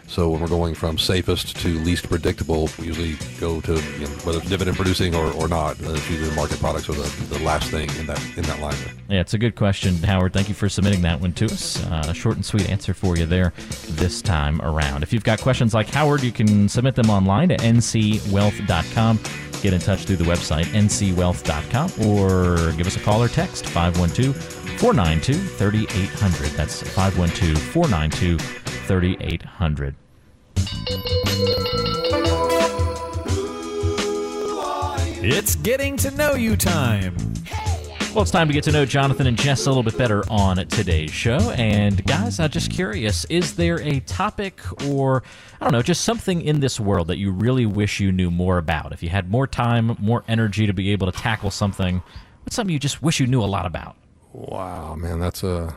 [0.08, 4.08] So when we're going from safest to least predictable, we usually go to you know,
[4.22, 5.82] whether it's dividend producing or, or not.
[5.82, 8.60] Uh, it's usually the market products are the, the last thing in that in that
[8.60, 8.76] line.
[9.08, 10.32] Yeah, it's a good question, Howard.
[10.32, 11.84] Thank you for submitting that one to us.
[11.86, 13.52] Uh, a short and sweet answer for you there
[13.88, 15.02] this time around.
[15.02, 19.20] If you've got questions like Howard, you can submit them online to ncwealth.com.
[19.62, 24.65] Get in touch through the website, ncwealth.com, or give us a call or text 512
[24.78, 26.50] 492 3800.
[26.50, 29.94] That's 512 492 3800.
[35.28, 37.16] It's getting to know you time.
[38.14, 40.56] Well, it's time to get to know Jonathan and Jess a little bit better on
[40.68, 41.38] today's show.
[41.50, 45.22] And guys, I'm just curious: is there a topic, or
[45.60, 48.58] I don't know, just something in this world that you really wish you knew more
[48.58, 48.92] about?
[48.92, 52.02] If you had more time, more energy to be able to tackle something,
[52.44, 53.96] what's something you just wish you knew a lot about?
[54.36, 55.74] Wow, man, that's a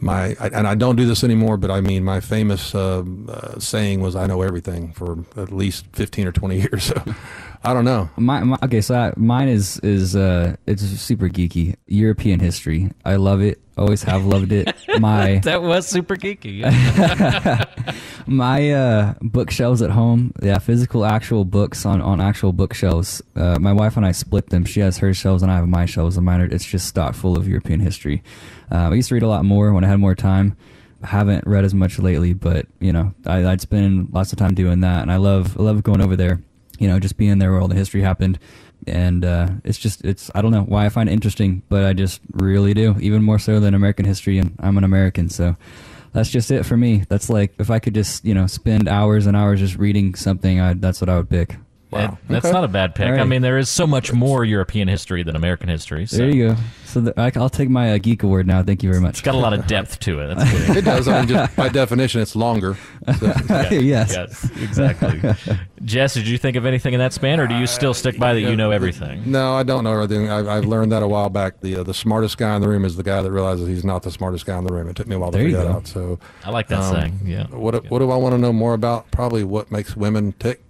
[0.00, 1.56] my and I don't do this anymore.
[1.56, 5.86] But I mean, my famous uh, uh, saying was, "I know everything" for at least
[5.94, 6.84] fifteen or twenty years.
[6.84, 7.02] So
[7.62, 8.08] I don't know.
[8.16, 11.76] My, my okay, so I, mine is is uh it's super geeky.
[11.86, 12.90] European history.
[13.04, 13.60] I love it.
[13.76, 14.74] Always have loved it.
[15.00, 16.64] My That was super geeky.
[18.26, 23.22] My uh, bookshelves at home, yeah, physical, actual books on, on actual bookshelves.
[23.34, 24.64] Uh, my wife and I split them.
[24.64, 26.16] She has her shelves and I have my shelves.
[26.16, 28.22] And mine are, it's just stocked full of European history.
[28.70, 30.56] Uh, I used to read a lot more when I had more time.
[31.02, 34.80] Haven't read as much lately, but you know, I, I'd spend lots of time doing
[34.80, 36.42] that, and I love I love going over there.
[36.80, 38.40] You know, just being there where all the history happened,
[38.86, 41.92] and uh, it's just it's I don't know why I find it interesting, but I
[41.92, 45.56] just really do, even more so than American history, and I'm an American, so
[46.12, 47.04] that's just it for me.
[47.08, 50.60] That's like if I could just you know spend hours and hours just reading something,
[50.60, 51.56] I, that's what I would pick.
[51.92, 52.52] And that's Okay.
[52.52, 53.06] not a bad pick.
[53.06, 53.20] All right.
[53.20, 56.06] I mean, there is so much more European history than American history.
[56.06, 56.56] So There you go.
[56.84, 58.62] So the, I, I'll take my uh, geek award now.
[58.62, 59.10] Thank you very much.
[59.14, 60.34] It's got a lot of depth to it.
[60.34, 60.76] That's.
[60.76, 61.08] It does.
[61.08, 62.76] I mean, just by definition, it's longer.
[63.18, 63.26] So,
[63.70, 64.12] yes.
[64.12, 65.20] Yes, exactly.
[65.84, 68.34] Jess, did you think of anything in that span, or do you still stick by
[68.34, 69.30] that you know everything?
[69.30, 70.28] no, I don't know everything.
[70.30, 71.60] I've, I've learned that a while back.
[71.60, 74.02] The uh, the smartest guy in the room is the guy that realizes he's not
[74.02, 74.88] the smartest guy in the room.
[74.88, 75.86] It took me a while to There you figure that out.
[75.86, 77.20] So, I like that um, saying.
[77.24, 77.46] Yeah.
[77.46, 79.10] What what do I want to know more about?
[79.10, 80.60] Probably what makes women tick.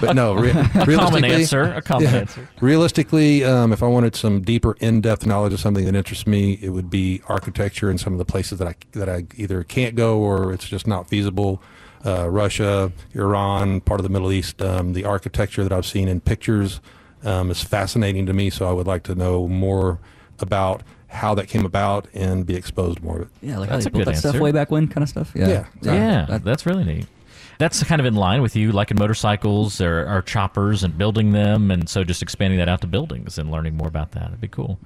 [0.00, 1.62] But no, re- A common realistically, answer.
[1.62, 2.18] A common Yeah.
[2.20, 2.48] answer.
[2.60, 6.70] Realistically, um, if I wanted some deeper, in-depth knowledge of something that interests me, it
[6.70, 10.18] would be architecture and some of the places that I that I either can't go
[10.18, 11.62] or it's just not feasible.
[12.04, 14.62] Uh, Russia, Iran, part of the Middle East.
[14.62, 16.80] Um, the architecture that I've seen in pictures
[17.24, 18.48] um, is fascinating to me.
[18.48, 19.98] So I would like to know more
[20.38, 23.28] about how that came about and be exposed more of it.
[23.42, 25.32] Yeah, like That's how they built good that stuff way back when, kind of stuff.
[25.34, 25.64] Yeah, Yeah.
[25.82, 27.06] Yeah, That- that's really neat.
[27.58, 31.70] That's kind of in line with you liking motorcycles or, or choppers and building them,
[31.70, 34.28] and so just expanding that out to buildings and learning more about that.
[34.28, 34.78] It'd be cool.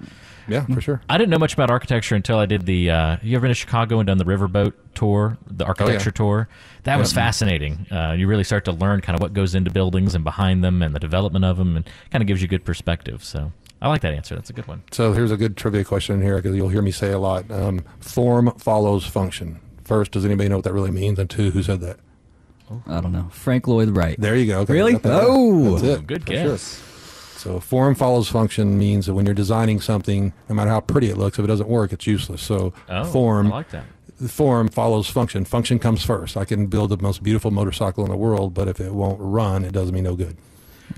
[0.49, 1.01] Yeah, for sure.
[1.09, 2.91] I didn't know much about architecture until I did the.
[2.91, 6.49] Uh, you ever been to Chicago and done the riverboat tour, the architecture tour?
[6.83, 7.87] That was fascinating.
[7.93, 10.83] Uh, you really start to learn kind of what goes into buildings and behind them
[10.83, 13.23] and the development of them, and kind of gives you good perspective.
[13.23, 14.35] So I like that answer.
[14.35, 14.83] That's a good one.
[14.93, 17.51] So here's a good trivia question here because you'll hear me say a lot.
[17.51, 19.61] Um, form follows function.
[19.85, 21.19] First, does anybody know what that really means?
[21.19, 21.99] And two, who said that?
[22.87, 23.29] I don't know.
[23.31, 24.19] Frank Lloyd Wright.
[24.19, 24.61] There you go.
[24.61, 24.95] Okay, Really?
[24.95, 25.23] got.
[25.27, 25.77] Oh.
[25.79, 26.07] That's it.
[26.07, 26.63] Good for guess.
[27.37, 31.19] So form follows function means that when you're designing something, no matter how pretty it
[31.19, 32.41] looks, if it doesn't work, it's useless.
[32.41, 33.85] So Oh, form I like that.
[34.29, 35.45] form follows function.
[35.45, 36.39] Function comes first.
[36.39, 39.63] I can build the most beautiful motorcycle in the world, but if it won't run,
[39.63, 40.39] it does me no good.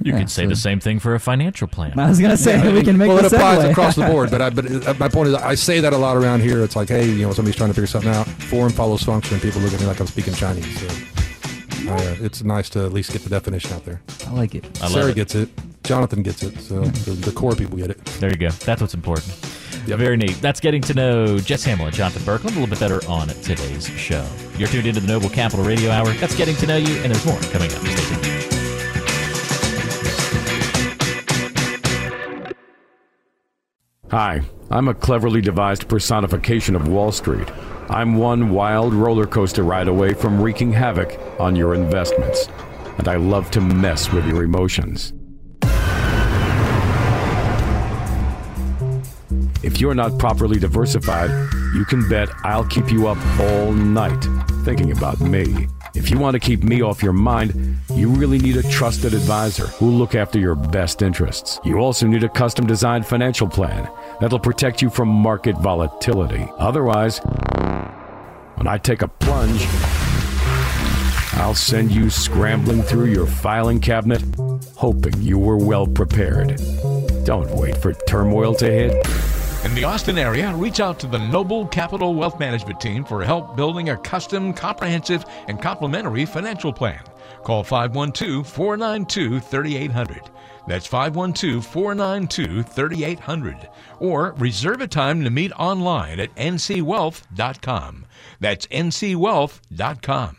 [0.03, 1.99] You Yeah, could say so- the same thing for a financial plan.
[1.99, 3.71] I was gonna say we can make well, the it applies segue.
[3.71, 6.17] across the board, but I, but uh, my point is, I say that a lot
[6.17, 6.63] around here.
[6.63, 8.27] It's like, hey, you know, somebody's trying to figure something out.
[8.27, 9.41] Form follows function.
[9.41, 10.81] People look at me like I'm speaking Chinese.
[10.81, 10.87] So
[11.93, 14.03] uh, it's nice to at least get the definition out there.
[14.27, 14.65] I like it.
[14.81, 15.15] I love Sarah it.
[15.15, 15.49] gets it.
[15.85, 16.59] Jonathan gets it.
[16.59, 18.05] So the, the core people get it.
[18.21, 18.49] There you go.
[18.51, 19.33] That's what's important.
[19.87, 19.99] Yep.
[20.01, 20.35] Very neat.
[20.43, 23.87] That's getting to know Jess Hamill and Jonathan Berkland a little bit better on today's
[23.91, 24.27] show.
[24.59, 26.11] You're tuned into the Noble Capital Radio Hour.
[26.15, 27.79] That's getting to know you, and there's more coming up.
[27.79, 28.36] Stay tuned.
[34.13, 34.41] Hi,
[34.71, 37.51] I'm a cleverly devised personification of Wall Street.
[37.91, 42.47] I'm one wild roller coaster ride away from wreaking havoc on your investments,
[42.99, 45.13] and I love to mess with your emotions.
[49.65, 51.31] If you're not properly diversified,
[51.75, 54.25] you can bet I'll keep you up all night
[54.65, 55.67] thinking about me.
[55.97, 59.67] If you want to keep me off your mind, you really need a trusted advisor
[59.67, 61.59] who'll look after your best interests.
[61.65, 63.89] You also need a custom designed financial plan
[64.21, 66.47] that'll protect you from market volatility.
[66.59, 67.19] Otherwise,
[68.57, 69.67] when I take a plunge,
[71.39, 74.23] I'll send you scrambling through your filing cabinet,
[74.75, 76.61] hoping you were well prepared.
[77.25, 79.36] Don't wait for turmoil to hit.
[79.67, 83.57] In the Austin area, reach out to the Noble Capital Wealth Management Team for help
[83.57, 87.03] building a custom, comprehensive, and complimentary financial plan.
[87.43, 90.31] Call 512 492 3800.
[90.69, 93.69] That's 512 492 3800.
[93.99, 98.07] Or reserve a time to meet online at ncwealth.com.
[98.39, 100.37] That's ncwealth.com.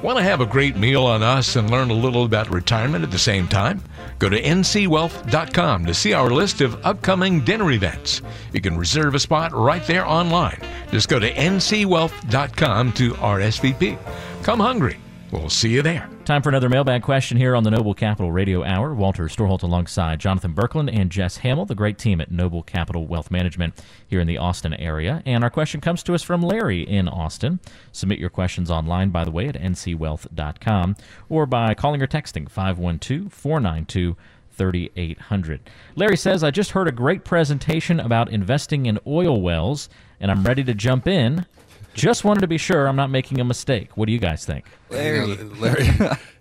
[0.00, 3.12] Want to have a great meal on us and learn a little about retirement at
[3.12, 3.84] the same time?
[4.18, 8.20] Go to ncwealth.com to see our list of upcoming dinner events.
[8.52, 10.58] You can reserve a spot right there online.
[10.90, 14.42] Just go to ncwealth.com to RSVP.
[14.42, 14.96] Come hungry.
[15.32, 16.10] We'll see you there.
[16.26, 18.94] Time for another mailbag question here on the Noble Capital Radio Hour.
[18.94, 23.30] Walter Storholt alongside Jonathan Berkland and Jess Hamill, the great team at Noble Capital Wealth
[23.30, 25.22] Management here in the Austin area.
[25.24, 27.60] And our question comes to us from Larry in Austin.
[27.92, 30.96] Submit your questions online, by the way, at ncwealth.com
[31.30, 34.16] or by calling or texting 512 492
[34.50, 35.70] 3800.
[35.96, 39.88] Larry says, I just heard a great presentation about investing in oil wells,
[40.20, 41.46] and I'm ready to jump in.
[41.94, 43.96] Just wanted to be sure I'm not making a mistake.
[43.96, 44.64] What do you guys think?
[44.90, 45.88] Larry, you know, Larry,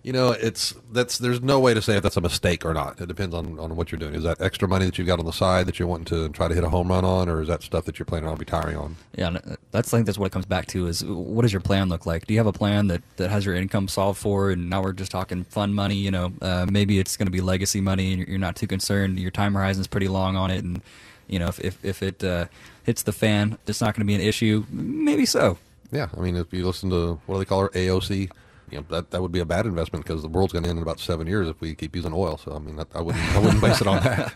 [0.04, 3.00] you know, it's that's there's no way to say if that's a mistake or not.
[3.00, 4.14] It depends on, on what you're doing.
[4.14, 6.48] Is that extra money that you've got on the side that you're wanting to try
[6.48, 8.78] to hit a home run on, or is that stuff that you're planning on retiring
[8.78, 8.96] on?
[9.16, 9.38] Yeah,
[9.72, 12.06] that's I think that's what it comes back to is what does your plan look
[12.06, 12.28] like?
[12.28, 14.52] Do you have a plan that, that has your income solved for?
[14.52, 15.96] And now we're just talking fun money.
[15.96, 19.20] You know, uh, maybe it's going to be legacy money, and you're not too concerned.
[19.20, 20.82] Your time horizon's pretty long on it, and
[21.28, 22.46] you know if if, if it uh,
[22.84, 24.66] hits the fan, it's not going to be an issue.
[24.70, 25.58] Maybe so.
[25.92, 28.32] Yeah, I mean, if you listen to what do they call her AOC,
[28.72, 30.78] you know that that would be a bad investment because the world's going to end
[30.78, 32.38] in about seven years if we keep using oil.
[32.38, 34.34] So I mean, I wouldn't I wouldn't base it on that.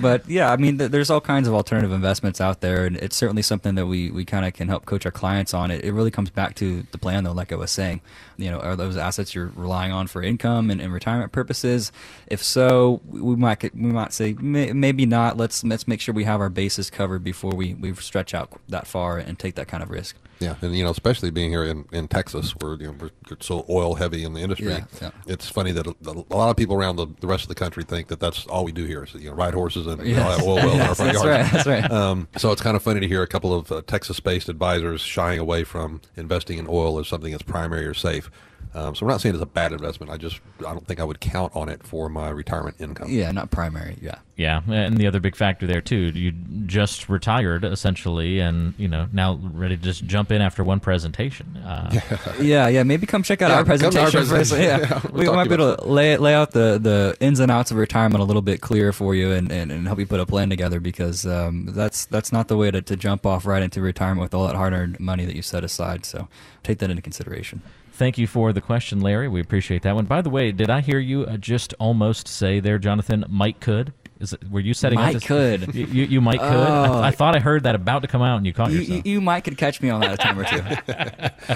[0.00, 3.16] But yeah, I mean, th- there's all kinds of alternative investments out there, and it's
[3.16, 5.70] certainly something that we, we kind of can help coach our clients on.
[5.70, 8.00] It, it really comes back to the plan, though, like I was saying.
[8.36, 11.92] You know, are those assets you're relying on for income and, and retirement purposes?
[12.26, 15.36] If so, we might we might say may, maybe not.
[15.36, 18.86] Let's let's make sure we have our bases covered before we, we stretch out that
[18.86, 20.16] far and take that kind of risk.
[20.38, 23.64] Yeah, and you know, especially being here in, in Texas, where you know we're so
[23.70, 24.68] oil heavy in the industry.
[24.68, 25.10] Yeah, yeah.
[25.26, 27.84] It's funny that a, a, lot of people around the, the rest of the country
[27.84, 30.08] think that that's all we do here is you know ride horses and yes.
[30.08, 31.40] you know, have oil wells in our front that's yard.
[31.40, 31.90] Right, that's right.
[31.90, 35.38] Um, so it's kind of funny to hear a couple of uh, Texas-based advisors shying
[35.38, 38.30] away from investing in oil as something that's primary or safe.
[38.76, 40.12] Um, so we're not saying it's a bad investment.
[40.12, 43.08] I just I don't think I would count on it for my retirement income.
[43.08, 43.96] Yeah, not primary.
[44.02, 44.16] Yeah.
[44.36, 46.30] Yeah, and the other big factor there too, you
[46.66, 51.56] just retired essentially, and you know now ready to just jump in after one presentation.
[51.56, 51.90] Uh,
[52.42, 52.82] yeah, yeah.
[52.82, 55.48] Maybe come check out Yeah, our come to our presentation Yeah, Yeah, we'll we might
[55.48, 58.42] be able to lay lay out the the ins and outs of retirement a little
[58.42, 61.70] bit clearer for you, and, and, and help you put a plan together because um,
[61.72, 64.54] that's that's not the way to, to jump off right into retirement with all that
[64.56, 66.04] hard earned money that you set aside.
[66.04, 66.28] So
[66.62, 67.62] take that into consideration.
[67.96, 69.26] Thank you for the question, Larry.
[69.26, 70.04] We appreciate that one.
[70.04, 73.24] By the way, did I hear you uh, just almost say there, Jonathan?
[73.26, 73.94] Mike could.
[74.18, 75.12] Is it, were you setting Might up?
[75.14, 75.74] this- could.
[75.74, 76.46] You, you, you might could.
[76.48, 77.00] Oh.
[77.02, 79.06] I, I thought I heard that about to come out, and you caught You, yourself.
[79.06, 80.60] you, you might could catch me on that a time or two.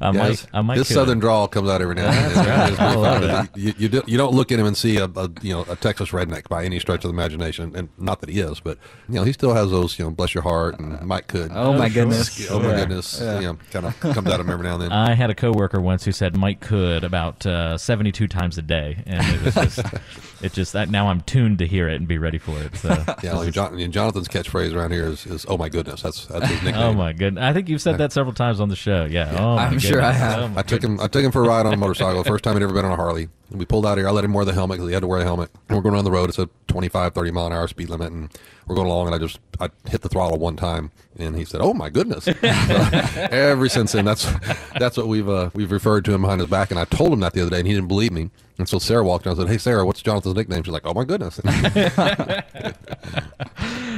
[0.00, 0.46] I Yeah, might.
[0.52, 0.94] I might his could.
[0.94, 2.46] southern drawl comes out every now and then.
[2.46, 2.80] right.
[2.80, 3.48] I love funny.
[3.62, 5.76] You, you, do, you don't look at him and see a, a you know a
[5.76, 9.14] Texas redneck by any stretch of the imagination, and not that he is, but you
[9.14, 11.50] know he still has those you know bless your heart and Mike could.
[11.54, 12.04] Oh, my sure.
[12.04, 12.50] goodness.
[12.50, 12.76] Oh my Yeah.
[12.80, 13.20] goodness!
[13.20, 14.92] You know, kind of comes out of him every now and then.
[14.92, 19.02] I had a coworker once who said Mike could about uh, 72 times a day,
[19.06, 19.80] and it was just,
[20.44, 22.76] it just that now I'm tuned to hear it and be ready for it.
[22.76, 22.88] So.
[23.22, 26.46] yeah, like John, and Jonathan's catchphrase around here is, is "Oh my goodness!" That's that's
[26.46, 26.82] his nickname.
[26.82, 27.42] Oh my goodness!
[27.42, 29.06] I think you've said that several times on the show.
[29.06, 29.34] Yeah.
[29.38, 30.38] Oh my I'm sure I have.
[30.40, 31.00] Oh my I took him.
[31.00, 32.22] I took him for a ride on a motorcycle.
[32.22, 33.28] The first time he'd ever been on a Harley.
[33.50, 34.08] And we pulled out here.
[34.08, 35.50] I let him wear the helmet because he had to wear a helmet.
[35.68, 36.28] And we're going down the road.
[36.28, 38.30] It's a 25, 30 mile an hour speed limit, and
[38.66, 39.06] we're going along.
[39.06, 42.24] And I just I hit the throttle one time, and he said, "Oh my goodness!"
[42.24, 44.30] So, ever since then, that's
[44.78, 46.70] that's what we've uh, we've referred to him behind his back.
[46.70, 48.30] And I told him that the other day, and he didn't believe me.
[48.58, 50.94] And so Sarah walked in and said, "Hey Sarah, what's Jonathan's nickname?" She's like, "Oh
[50.94, 51.40] my goodness."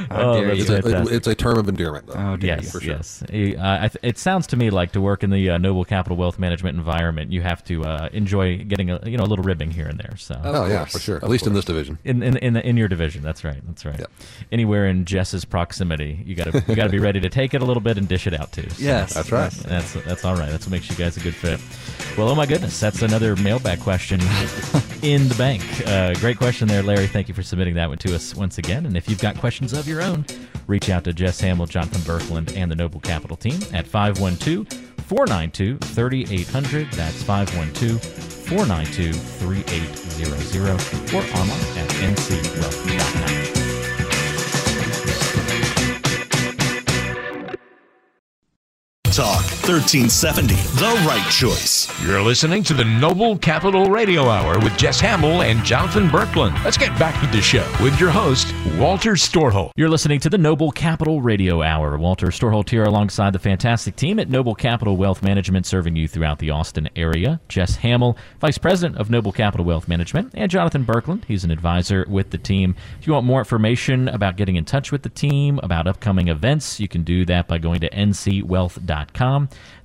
[0.09, 2.13] Oh, it's, a, it's a term of endearment, though.
[2.13, 2.55] Oh, dear.
[2.55, 2.95] Yes, for sure.
[2.95, 3.23] yes.
[3.23, 6.77] Uh, it sounds to me like to work in the uh, Noble Capital Wealth Management
[6.77, 9.99] environment, you have to uh, enjoy getting a you know a little ribbing here and
[9.99, 10.15] there.
[10.17, 11.17] So Oh yeah, for sure.
[11.17, 11.99] Of At least in this division.
[12.03, 13.99] in in in, the, in your division, that's right, that's right.
[13.99, 14.11] Yep.
[14.57, 17.61] Anywhere in Jess's proximity, you got to you got to be ready to take it
[17.61, 18.67] a little bit and dish it out too.
[18.71, 19.13] So Yes.
[19.13, 19.51] That's right.
[19.51, 20.49] That's that's all right.
[20.49, 21.59] That's what makes you guys a good fit.
[22.17, 24.19] Well, oh my goodness, that's another mailbag question
[25.03, 25.61] in the bank.
[25.85, 27.05] Uh, great question there, Larry.
[27.05, 28.87] Thank you for submitting that one to us once again.
[28.87, 30.25] And if you've got questions of your own,
[30.65, 34.67] reach out to Jess Hamill, Jonathan Berkland, and the Noble Capital team at 512
[35.03, 36.91] 492 3800.
[36.93, 43.46] That's 512 492 3800 or online at ncwealth.com.
[49.17, 51.87] Talk 1370, the right choice.
[52.05, 56.63] You're listening to the Noble Capital Radio Hour with Jess Hamill and Jonathan Berkland.
[56.63, 59.71] Let's get back to the show with your host, Walter Storholt.
[59.75, 61.97] You're listening to the Noble Capital Radio Hour.
[61.97, 66.37] Walter Storholt here alongside the fantastic team at Noble Capital Wealth Management, serving you throughout
[66.37, 67.41] the Austin area.
[67.49, 71.25] Jess Hamill, Vice President of Noble Capital Wealth Management, and Jonathan Berkland.
[71.25, 72.75] He's an advisor with the team.
[72.99, 76.79] If you want more information about getting in touch with the team, about upcoming events,
[76.79, 79.06] you can do that by going to ncwealth.com.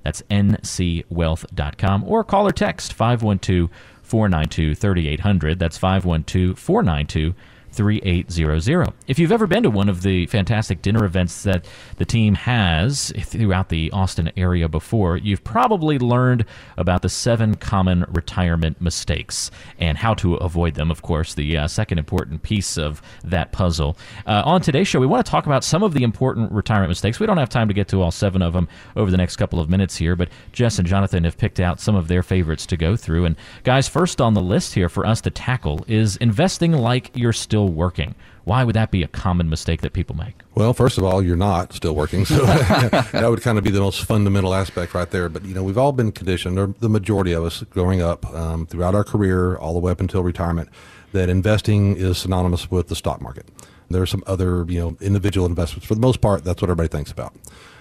[0.03, 2.03] That's ncwealth.com.
[2.03, 3.69] Or call or text 512
[4.01, 5.59] 492 3800.
[5.59, 7.35] That's 512 492
[7.73, 8.93] 3800.
[9.07, 11.65] If you've ever been to one of the fantastic dinner events that
[11.97, 16.45] the team has throughout the Austin area before, you've probably learned
[16.77, 21.67] about the seven common retirement mistakes and how to avoid them, of course, the uh,
[21.67, 23.97] second important piece of that puzzle.
[24.25, 27.19] Uh, on today's show, we want to talk about some of the important retirement mistakes.
[27.19, 29.59] We don't have time to get to all seven of them over the next couple
[29.59, 32.77] of minutes here, but Jess and Jonathan have picked out some of their favorites to
[32.77, 33.25] go through.
[33.25, 37.33] And guys, first on the list here for us to tackle is investing like you're
[37.33, 38.15] still still working.
[38.45, 40.35] Why would that be a common mistake that people make?
[40.53, 43.79] Well, first of all, you're not still working, so that would kind of be the
[43.79, 45.29] most fundamental aspect right there.
[45.29, 48.65] But you know, we've all been conditioned, or the majority of us, growing up um,
[48.65, 50.69] throughout our career, all the way up until retirement,
[51.13, 53.45] that investing is synonymous with the stock market.
[53.89, 55.87] There are some other, you know, individual investments.
[55.87, 57.33] For the most part, that's what everybody thinks about.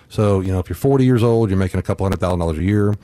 [0.09, 2.59] So, you know, if you're 40 years old, you're making a couple hundred thousand dollars
[2.59, 2.95] a year,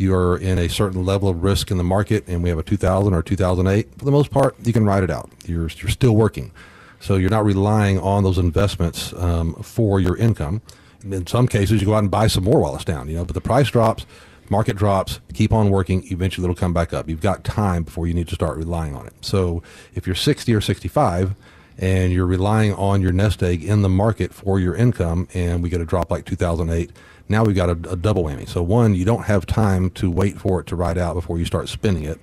[0.00, 2.62] you are in a certain level of risk in the market, and we have a
[2.62, 3.98] 2000 or 2008.
[3.98, 5.30] For the most part, you can ride it out.
[5.44, 6.52] You're you're still working,
[7.00, 10.62] so you're not relying on those investments um, for your income.
[11.04, 13.08] In some cases, you go out and buy some more while it's down.
[13.08, 14.06] You know, but the price drops,
[14.48, 16.02] market drops, keep on working.
[16.10, 17.06] Eventually, it'll come back up.
[17.06, 19.12] You've got time before you need to start relying on it.
[19.20, 19.62] So,
[19.94, 21.34] if you're 60 or 65
[21.78, 25.68] and you're relying on your nest egg in the market for your income, and we
[25.68, 26.90] get a drop like 2008,
[27.28, 28.48] now we've got a, a, double whammy.
[28.48, 31.44] So one, you don't have time to wait for it to ride out before you
[31.44, 32.20] start spending it.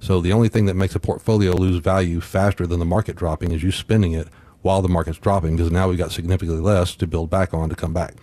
[0.00, 3.52] So the only thing that makes a portfolio lose value faster than the market dropping
[3.52, 4.28] is you spending it
[4.62, 7.76] while the market's dropping, because now we've got significantly less to build back on to
[7.76, 8.14] come back.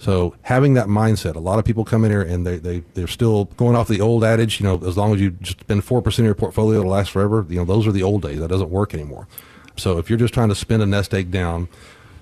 [0.00, 3.06] So having that mindset, a lot of people come in here and they, they, they're
[3.06, 6.06] still going off the old adage, you know, as long as you just spend 4%
[6.06, 7.44] of your portfolio, it'll last forever.
[7.48, 8.40] You know, those are the old days.
[8.40, 9.28] That doesn't work anymore.
[9.80, 11.68] So if you're just trying to spend a nest egg down,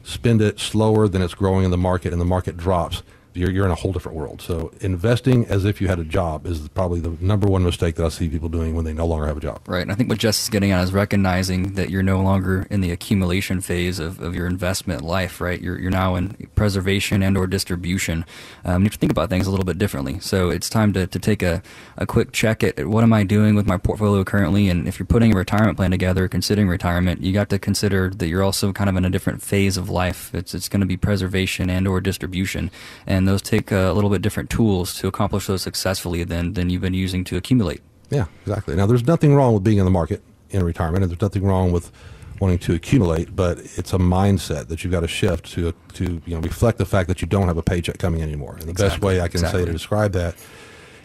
[0.05, 3.03] spend it slower than it's growing in the market and the market drops,
[3.35, 4.43] you're, you're in a whole different world.
[4.43, 8.05] So investing as if you had a job is probably the number one mistake that
[8.05, 9.61] I see people doing when they no longer have a job.
[9.67, 9.83] Right.
[9.83, 12.81] And I think what Jess is getting at is recognizing that you're no longer in
[12.81, 15.61] the accumulation phase of, of your investment life, right?
[15.61, 18.25] You're, you're now in preservation and or distribution.
[18.65, 20.21] Um, you have to think about things a little bit differently.
[20.21, 21.63] So it's time to, to take a,
[21.97, 24.69] a quick check at, at what am I doing with my portfolio currently?
[24.69, 28.29] And if you're putting a retirement plan together, considering retirement, you got to consider that
[28.29, 30.35] you're also kind of in a different phase of life.
[30.35, 32.71] It's, it's going to be preservation and or distribution.
[33.07, 36.83] And those take a little bit different tools to accomplish those successfully than, than you've
[36.83, 37.81] been using to accumulate.
[38.11, 38.77] Yeah, exactly.
[38.77, 41.73] Now, there's nothing wrong with being in the market in retirement, and there's nothing wrong
[41.73, 41.93] with
[42.41, 46.35] wanting to accumulate, but it's a mindset that you've got to shift to to you
[46.35, 48.53] know reflect the fact that you don't have a paycheck coming anymore.
[48.53, 48.97] And the exactly.
[48.97, 49.63] best way I can exactly.
[49.63, 50.37] say to describe that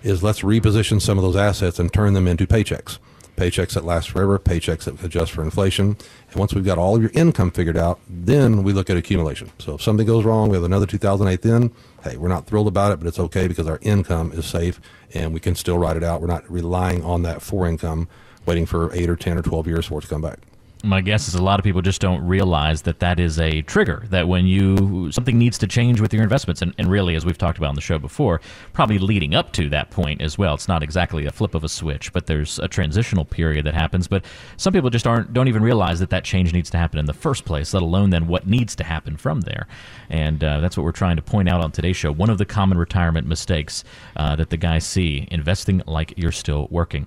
[0.04, 3.00] is let's reposition some of those assets and turn them into paychecks
[3.36, 5.98] paychecks that last forever, paychecks that adjust for inflation.
[6.30, 9.52] And once we've got all of your income figured out, then we look at accumulation.
[9.60, 11.72] So if something goes wrong, we have another 2008 then,
[12.04, 14.80] hey, we're not thrilled about it, but it's okay because our income is safe
[15.14, 16.22] and we can still ride it out.
[16.22, 18.08] We're not relying on that for income,
[18.46, 20.40] waiting for 8 or 10 or 12 years for it to come back
[20.86, 24.04] my guess is a lot of people just don't realize that that is a trigger
[24.10, 27.38] that when you something needs to change with your investments and, and really as we've
[27.38, 28.42] talked about on the show before
[28.74, 31.70] probably leading up to that point as well it's not exactly a flip of a
[31.70, 34.26] switch but there's a transitional period that happens but
[34.58, 37.14] some people just aren't don't even realize that that change needs to happen in the
[37.14, 39.68] first place let alone then what needs to happen from there
[40.14, 42.46] and uh, that's what we're trying to point out on today's show one of the
[42.46, 43.84] common retirement mistakes
[44.16, 47.06] uh, that the guys see investing like you're still working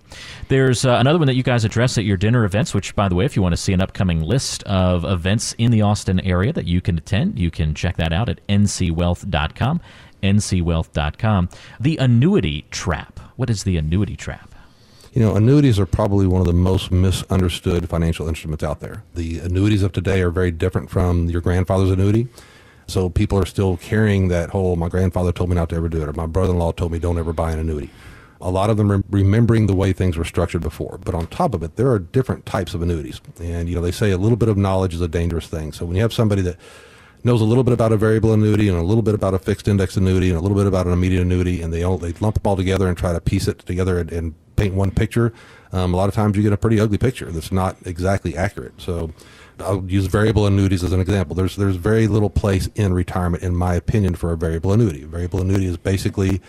[0.48, 3.14] there's uh, another one that you guys address at your dinner events which by the
[3.14, 6.52] way if you want to see an upcoming list of events in the Austin area
[6.52, 7.38] that you can attend.
[7.38, 9.80] You can check that out at ncwealth.com.
[10.22, 11.48] ncwealth.com.
[11.80, 13.20] The annuity trap.
[13.36, 14.54] What is the annuity trap?
[15.12, 19.02] You know, annuities are probably one of the most misunderstood financial instruments out there.
[19.14, 22.28] The annuities of today are very different from your grandfather's annuity.
[22.86, 26.02] So people are still carrying that whole, my grandfather told me not to ever do
[26.02, 27.90] it, or my brother in law told me don't ever buy an annuity.
[28.40, 30.98] A lot of them are remembering the way things were structured before.
[31.02, 33.20] But on top of it, there are different types of annuities.
[33.40, 35.72] And, you know, they say a little bit of knowledge is a dangerous thing.
[35.72, 36.56] So when you have somebody that
[37.24, 39.66] knows a little bit about a variable annuity and a little bit about a fixed
[39.66, 42.36] index annuity and a little bit about an immediate annuity, and they all, they lump
[42.36, 45.32] them all together and try to piece it together and, and paint one picture.
[45.72, 48.74] Um, a lot of times you get a pretty ugly picture that's not exactly accurate.
[48.80, 49.12] So
[49.60, 51.34] I'll use variable annuities as an example.
[51.34, 55.02] There's there's very little place in retirement, in my opinion, for a variable annuity.
[55.02, 56.40] A variable annuity is basically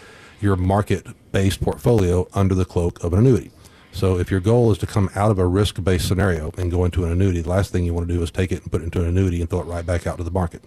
[0.42, 3.52] your market based portfolio under the cloak of an annuity.
[3.92, 6.86] So if your goal is to come out of a risk based scenario and go
[6.86, 8.82] into an annuity, the last thing you want to do is take it and put
[8.82, 10.64] it into an annuity and throw it right back out to the market.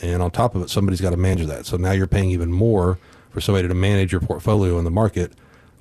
[0.00, 1.66] And on top of it, somebody's got to manage that.
[1.66, 2.98] So now you're paying even more
[3.30, 5.32] for somebody to manage your portfolio in the market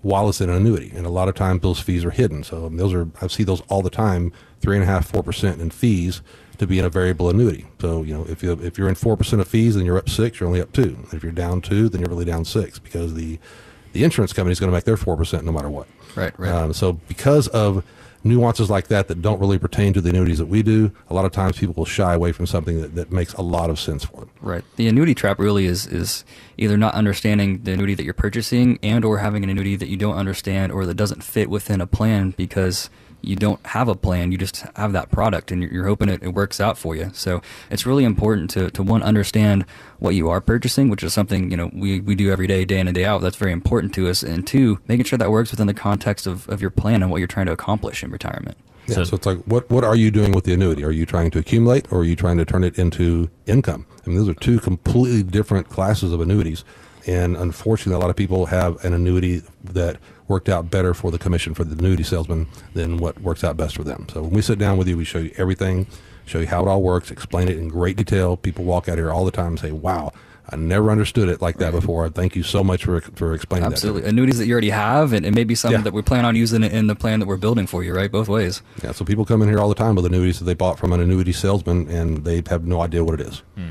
[0.05, 0.91] while it's in an annuity.
[0.95, 2.43] And a lot of times those fees are hidden.
[2.43, 4.31] So those are I see those all the time,
[4.61, 6.21] three and a half, four percent in fees
[6.59, 7.65] to be in a variable annuity.
[7.81, 10.07] So, you know, if you if you're in four percent of fees, then you're up
[10.07, 10.39] six.
[10.39, 10.95] You're only up two.
[11.11, 13.39] If you're down two, then you're really down six because the
[13.93, 15.87] the insurance company is going to make their four percent no matter what.
[16.15, 16.39] Right.
[16.39, 16.51] Right.
[16.51, 17.83] Um, so, because of
[18.25, 21.25] nuances like that that don't really pertain to the annuities that we do, a lot
[21.25, 24.03] of times people will shy away from something that, that makes a lot of sense
[24.03, 24.29] for them.
[24.41, 24.63] Right.
[24.75, 26.25] The annuity trap really is is
[26.57, 29.97] either not understanding the annuity that you're purchasing and or having an annuity that you
[29.97, 32.89] don't understand or that doesn't fit within a plan because
[33.21, 34.31] you don't have a plan.
[34.31, 37.11] You just have that product and you're, hoping it, it, works out for you.
[37.13, 39.65] So it's really important to, to one, understand
[39.99, 42.79] what you are purchasing, which is something, you know, we, we do every day, day
[42.79, 43.21] in and day out.
[43.21, 44.23] That's very important to us.
[44.23, 47.17] And two, making sure that works within the context of, of your plan and what
[47.17, 48.57] you're trying to accomplish in retirement.
[48.87, 50.83] Yeah, So- so, it's like, what what are you doing with the annuity?
[50.83, 53.87] Are you trying to accumulate, or are you trying to turn it into income?
[54.05, 56.63] I mean, those are two completely different classes of annuities,
[57.07, 59.97] and unfortunately, a lot of people have an annuity that
[60.27, 63.75] worked out better for the commission for the annuity salesman than what works out best
[63.75, 64.07] for them.
[64.11, 65.85] So when we sit down with you, we show you everything,
[66.25, 68.35] show you how it all works, explain it in great detail.
[68.37, 70.11] People walk out here all the time and say, "Wow."
[70.47, 72.07] I never understood it like that before.
[72.07, 74.01] Thank you so much for for explaining Absolutely.
[74.01, 74.05] that.
[74.05, 74.09] me.
[74.11, 75.85] Annuities that you already have, and, and maybe something Yeah.
[75.85, 78.11] that we plan on using in the plan that we're building for you, right?
[78.11, 78.61] Both ways.
[78.83, 80.93] Yeah, so people come in here all the time with annuities that they bought from
[80.93, 83.41] an annuity salesman, and they have no idea what it is.
[83.55, 83.69] Hmm.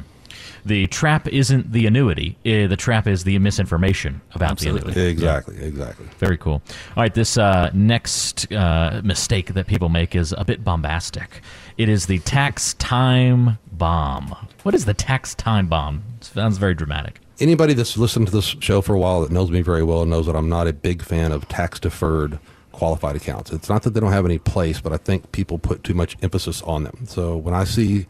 [0.64, 2.38] The trap isn't the annuity.
[2.46, 4.92] Uh, the trap is the misinformation about Absolutely.
[4.92, 5.12] the annuity.
[5.12, 6.06] Exactly, exactly.
[6.18, 6.62] Very cool.
[6.96, 11.42] All right, this uh, next uh, mistake that people make is a bit bombastic.
[11.76, 14.34] It is the tax time bomb.
[14.62, 16.02] What is the tax time bomb?
[16.20, 17.20] sounds very dramatic.
[17.40, 20.26] Anybody that's listened to this show for a while that knows me very well knows
[20.26, 22.38] that I'm not a big fan of tax deferred
[22.70, 23.52] qualified accounts.
[23.52, 26.16] It's not that they don't have any place, but I think people put too much
[26.22, 27.06] emphasis on them.
[27.06, 28.06] So when I see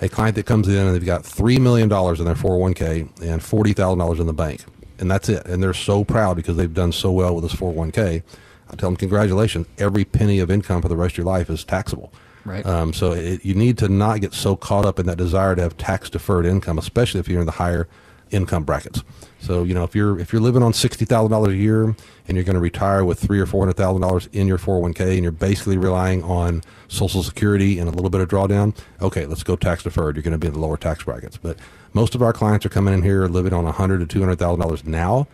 [0.00, 4.20] a client that comes in and they've got $3 million in their 401k and $40,000
[4.20, 4.64] in the bank,
[4.98, 8.22] and that's it, and they're so proud because they've done so well with this 401k,
[8.70, 11.64] I tell them, congratulations, every penny of income for the rest of your life is
[11.64, 12.12] taxable.
[12.44, 12.64] Right.
[12.66, 15.62] Um, so it, you need to not get so caught up in that desire to
[15.62, 17.88] have tax deferred income, especially if you're in the higher
[18.34, 19.02] income brackets.
[19.38, 21.84] So you know if you're if you're living on sixty thousand dollars a year
[22.26, 24.74] and you're going to retire with three or four hundred thousand dollars in your four
[24.74, 28.28] hundred one k and you're basically relying on Social Security and a little bit of
[28.28, 30.16] drawdown, okay, let's go tax deferred.
[30.16, 31.36] You're going to be in the lower tax brackets.
[31.36, 31.58] But
[31.92, 34.38] most of our clients are coming in here living on a hundred to two hundred
[34.38, 35.26] thousand dollars now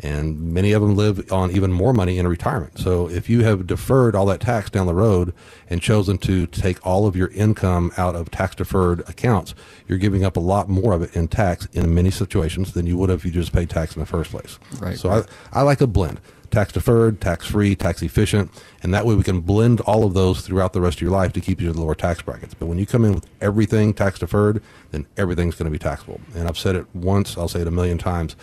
[0.00, 2.78] and many of them live on even more money in retirement.
[2.78, 5.34] So if you have deferred all that tax down the road
[5.68, 9.54] and chosen to take all of your income out of tax deferred accounts,
[9.88, 12.96] you're giving up a lot more of it in tax in many situations than you
[12.96, 14.58] would have if you just paid tax in the first place.
[14.80, 15.24] Right, So right.
[15.52, 16.20] I, I like a blend.
[16.50, 18.50] Tax deferred, tax free, tax efficient,
[18.82, 21.34] and that way we can blend all of those throughout the rest of your life
[21.34, 22.54] to keep you in the lower tax brackets.
[22.54, 26.22] But when you come in with everything tax deferred, then everything's going to be taxable.
[26.34, 28.34] And I've said it once, I'll say it a million times.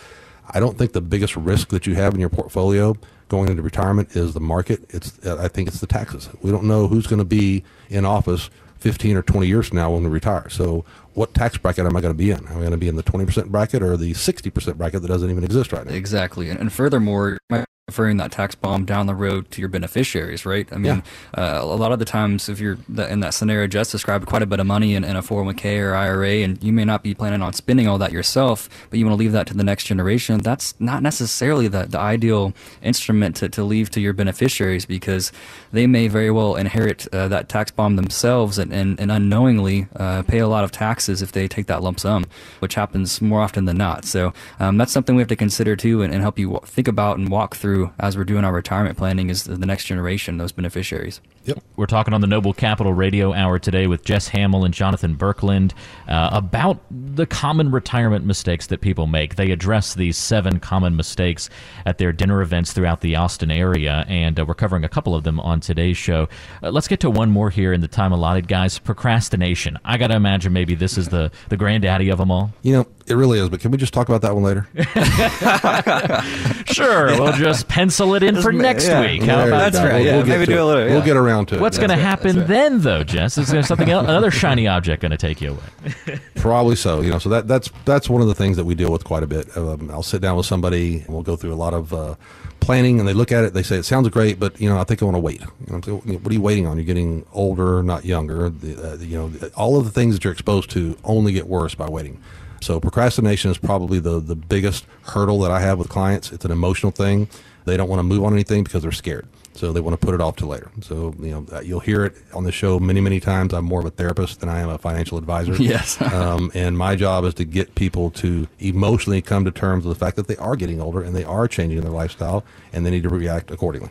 [0.49, 2.95] I don't think the biggest risk that you have in your portfolio
[3.27, 4.85] going into retirement is the market.
[4.89, 6.29] It's I think it's the taxes.
[6.41, 9.91] We don't know who's going to be in office 15 or 20 years from now
[9.91, 10.47] when we retire.
[10.49, 12.45] So what tax bracket am I going to be in?
[12.47, 15.29] Am I going to be in the 20% bracket or the 60% bracket that doesn't
[15.29, 15.93] even exist right now?
[15.93, 16.49] Exactly.
[16.49, 17.57] And, and furthermore, you
[17.87, 20.67] referring that tax bomb down the road to your beneficiaries, right?
[20.73, 21.03] I mean,
[21.37, 24.47] uh, a lot of the times, if you're in that scenario just described, quite a
[24.47, 27.43] bit of money in, in a 401k or IRA, and you may not be planning
[27.43, 30.39] on spending all that yourself, but you want to leave that to the next generation,
[30.39, 35.31] that's not necessarily the, the ideal instrument to, to leave to your beneficiaries because
[35.71, 40.23] they may very well inherit uh, that tax bomb themselves and, and, and unknowingly uh,
[40.23, 42.25] pay a lot of taxes if they take that lump sum,
[42.57, 44.05] which happens more often than not.
[44.05, 47.19] So um, that's something we have to consider too and, and help you think about
[47.19, 50.51] and walk through as we're doing our retirement planning is the, the next generation, those
[50.51, 51.21] beneficiaries.
[51.45, 51.63] Yep.
[51.75, 55.73] We're talking on the Noble Capital Radio Hour today with Jess Hamill and Jonathan Berkland
[56.07, 59.35] uh, about the common retirement mistakes that people make.
[59.35, 61.49] They address these seven common mistakes
[61.85, 65.23] at their dinner events throughout the Austin area, and uh, we're covering a couple of
[65.23, 66.27] them on today's show.
[66.63, 68.79] Uh, let's get to one more here in the time allotted, guys.
[68.79, 69.77] Procrastination.
[69.85, 72.51] I got to imagine maybe this is the, the granddaddy of them all.
[72.63, 74.67] You know, it really is, but can we just talk about that one later?
[76.67, 79.01] Sure, we'll just pencil it in for next yeah.
[79.01, 79.23] week.
[79.23, 79.85] How about That's go.
[79.85, 80.17] right, yeah.
[80.17, 80.61] get Maybe to do it.
[80.61, 81.61] a little, We'll get around to it.
[81.61, 83.37] What's going to happen then, though, Jess?
[83.37, 86.19] Is there something else, another shiny object going to take you away?
[86.35, 87.01] Probably so.
[87.01, 89.23] You know, so that that's that's one of the things that we deal with quite
[89.23, 89.55] a bit.
[89.57, 92.15] Um, I'll sit down with somebody and we'll go through a lot of uh,
[92.59, 93.53] planning, and they look at it.
[93.53, 95.41] They say it sounds great, but you know, I think I want to wait.
[95.41, 96.77] You know, what are you waiting on?
[96.77, 98.49] You're getting older, not younger.
[98.49, 101.75] The, uh, you know, all of the things that you're exposed to only get worse
[101.75, 102.21] by waiting.
[102.61, 106.31] So procrastination is probably the the biggest hurdle that I have with clients.
[106.31, 107.27] It's an emotional thing.
[107.65, 109.27] They don't want to move on anything because they're scared.
[109.53, 110.69] So they want to put it off to later.
[110.81, 113.53] So you know, uh, you'll hear it on the show many, many times.
[113.53, 115.55] I'm more of a therapist than I am a financial advisor.
[115.65, 115.99] Yes.
[116.01, 120.05] um, and my job is to get people to emotionally come to terms with the
[120.05, 122.43] fact that they are getting older and they are changing their lifestyle,
[122.73, 123.89] and they need to react accordingly.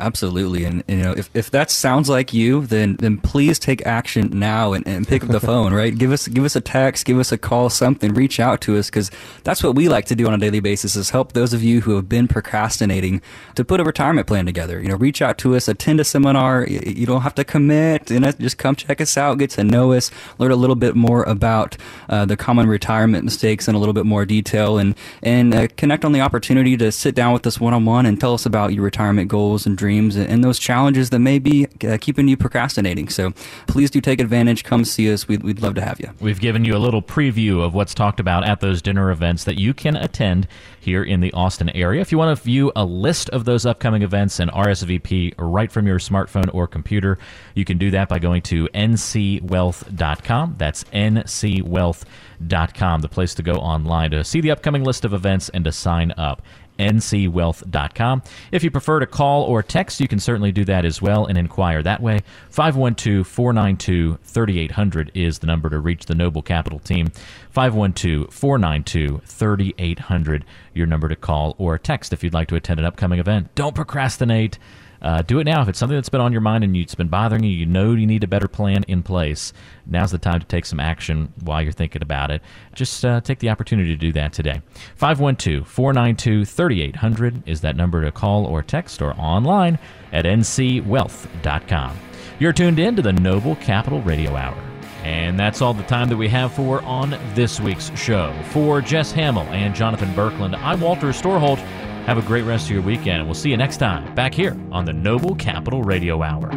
[0.00, 4.30] Absolutely, and, you know if, if that sounds like you, then then please take action
[4.32, 5.74] now and, and pick up the phone.
[5.74, 8.14] Right, give us give us a text, give us a call, something.
[8.14, 9.10] Reach out to us because
[9.44, 10.96] that's what we like to do on a daily basis.
[10.96, 13.20] Is help those of you who have been procrastinating
[13.56, 14.80] to put a retirement plan together.
[14.80, 16.66] You know, reach out to us, attend a seminar.
[16.66, 18.10] You, you don't have to commit.
[18.10, 20.96] You know, just come check us out, get to know us, learn a little bit
[20.96, 21.76] more about
[22.08, 26.06] uh, the common retirement mistakes in a little bit more detail, and and uh, connect
[26.06, 28.72] on the opportunity to sit down with us one on one and tell us about
[28.72, 32.36] your retirement goals and dreams dreams and those challenges that may be uh, keeping you
[32.36, 33.08] procrastinating.
[33.08, 33.32] So
[33.66, 34.62] please do take advantage.
[34.62, 35.26] Come see us.
[35.26, 36.12] We'd, we'd love to have you.
[36.20, 39.58] We've given you a little preview of what's talked about at those dinner events that
[39.58, 40.46] you can attend
[40.78, 42.00] here in the Austin area.
[42.00, 45.88] If you want to view a list of those upcoming events and RSVP right from
[45.88, 47.18] your smartphone or computer,
[47.54, 50.54] you can do that by going to ncwealth.com.
[50.56, 55.64] That's ncwealth.com, the place to go online to see the upcoming list of events and
[55.64, 56.42] to sign up
[56.80, 58.22] ncwealth.com.
[58.50, 61.36] If you prefer to call or text, you can certainly do that as well and
[61.36, 62.20] inquire that way.
[62.48, 67.12] 512 492 3800 is the number to reach the Noble Capital team.
[67.50, 72.86] 512 492 3800, your number to call or text if you'd like to attend an
[72.86, 73.54] upcoming event.
[73.54, 74.58] Don't procrastinate.
[75.02, 75.62] Uh, do it now.
[75.62, 77.92] If it's something that's been on your mind and it's been bothering you, you know
[77.92, 79.52] you need a better plan in place.
[79.86, 82.42] Now's the time to take some action while you're thinking about it.
[82.74, 84.60] Just uh, take the opportunity to do that today.
[84.96, 89.78] 512 492 3800 is that number to call or text or online
[90.12, 91.98] at ncwealth.com.
[92.38, 94.56] You're tuned in to the Noble Capital Radio Hour.
[95.02, 98.34] And that's all the time that we have for on this week's show.
[98.50, 101.58] For Jess Hamill and Jonathan Berkland, I'm Walter Storholt.
[102.06, 104.56] Have a great rest of your weekend, and we'll see you next time back here
[104.72, 106.50] on the Noble Capital Radio Hour.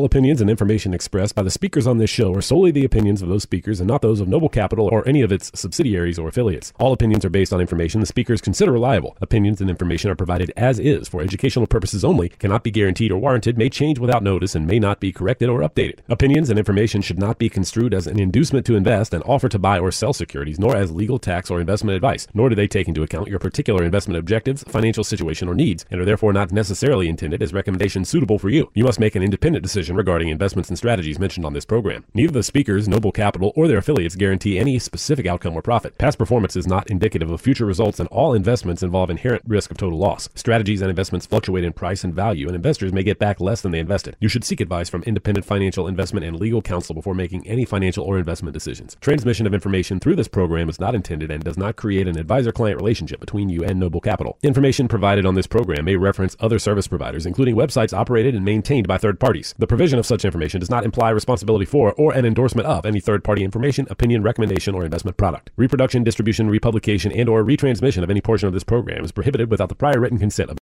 [0.00, 3.20] All opinions and information expressed by the speakers on this show are solely the opinions
[3.20, 6.26] of those speakers and not those of Noble Capital or any of its subsidiaries or
[6.26, 6.72] affiliates.
[6.78, 9.14] All opinions are based on information the speakers consider reliable.
[9.20, 13.20] Opinions and information are provided as is for educational purposes only, cannot be guaranteed or
[13.20, 15.98] warranted, may change without notice, and may not be corrected or updated.
[16.08, 19.58] Opinions and information should not be construed as an inducement to invest, an offer to
[19.58, 22.88] buy or sell securities, nor as legal tax or investment advice, nor do they take
[22.88, 27.06] into account your particular investment objectives, financial situation, or needs, and are therefore not necessarily
[27.06, 28.70] intended as recommendations suitable for you.
[28.72, 32.04] You must make an independent decision regarding investments and strategies mentioned on this program.
[32.14, 35.98] Neither the speakers, Noble Capital, or their affiliates guarantee any specific outcome or profit.
[35.98, 39.76] Past performance is not indicative of future results, and all investments involve inherent risk of
[39.76, 40.28] total loss.
[40.34, 43.72] Strategies and investments fluctuate in price and value, and investors may get back less than
[43.72, 44.16] they invested.
[44.20, 48.04] You should seek advice from independent financial investment and legal counsel before making any financial
[48.04, 48.96] or investment decisions.
[49.00, 52.52] Transmission of information through this program is not intended and does not create an advisor
[52.52, 54.38] client relationship between you and Noble Capital.
[54.42, 58.88] Information provided on this program may reference other service providers, including websites operated and maintained
[58.88, 59.54] by third parties.
[59.58, 63.00] The provision of such information does not imply responsibility for or an endorsement of any
[63.00, 65.50] third party information, opinion, recommendation, or investment product.
[65.56, 69.70] Reproduction, distribution, republication, and or retransmission of any portion of this program is prohibited without
[69.70, 70.58] the prior written consent of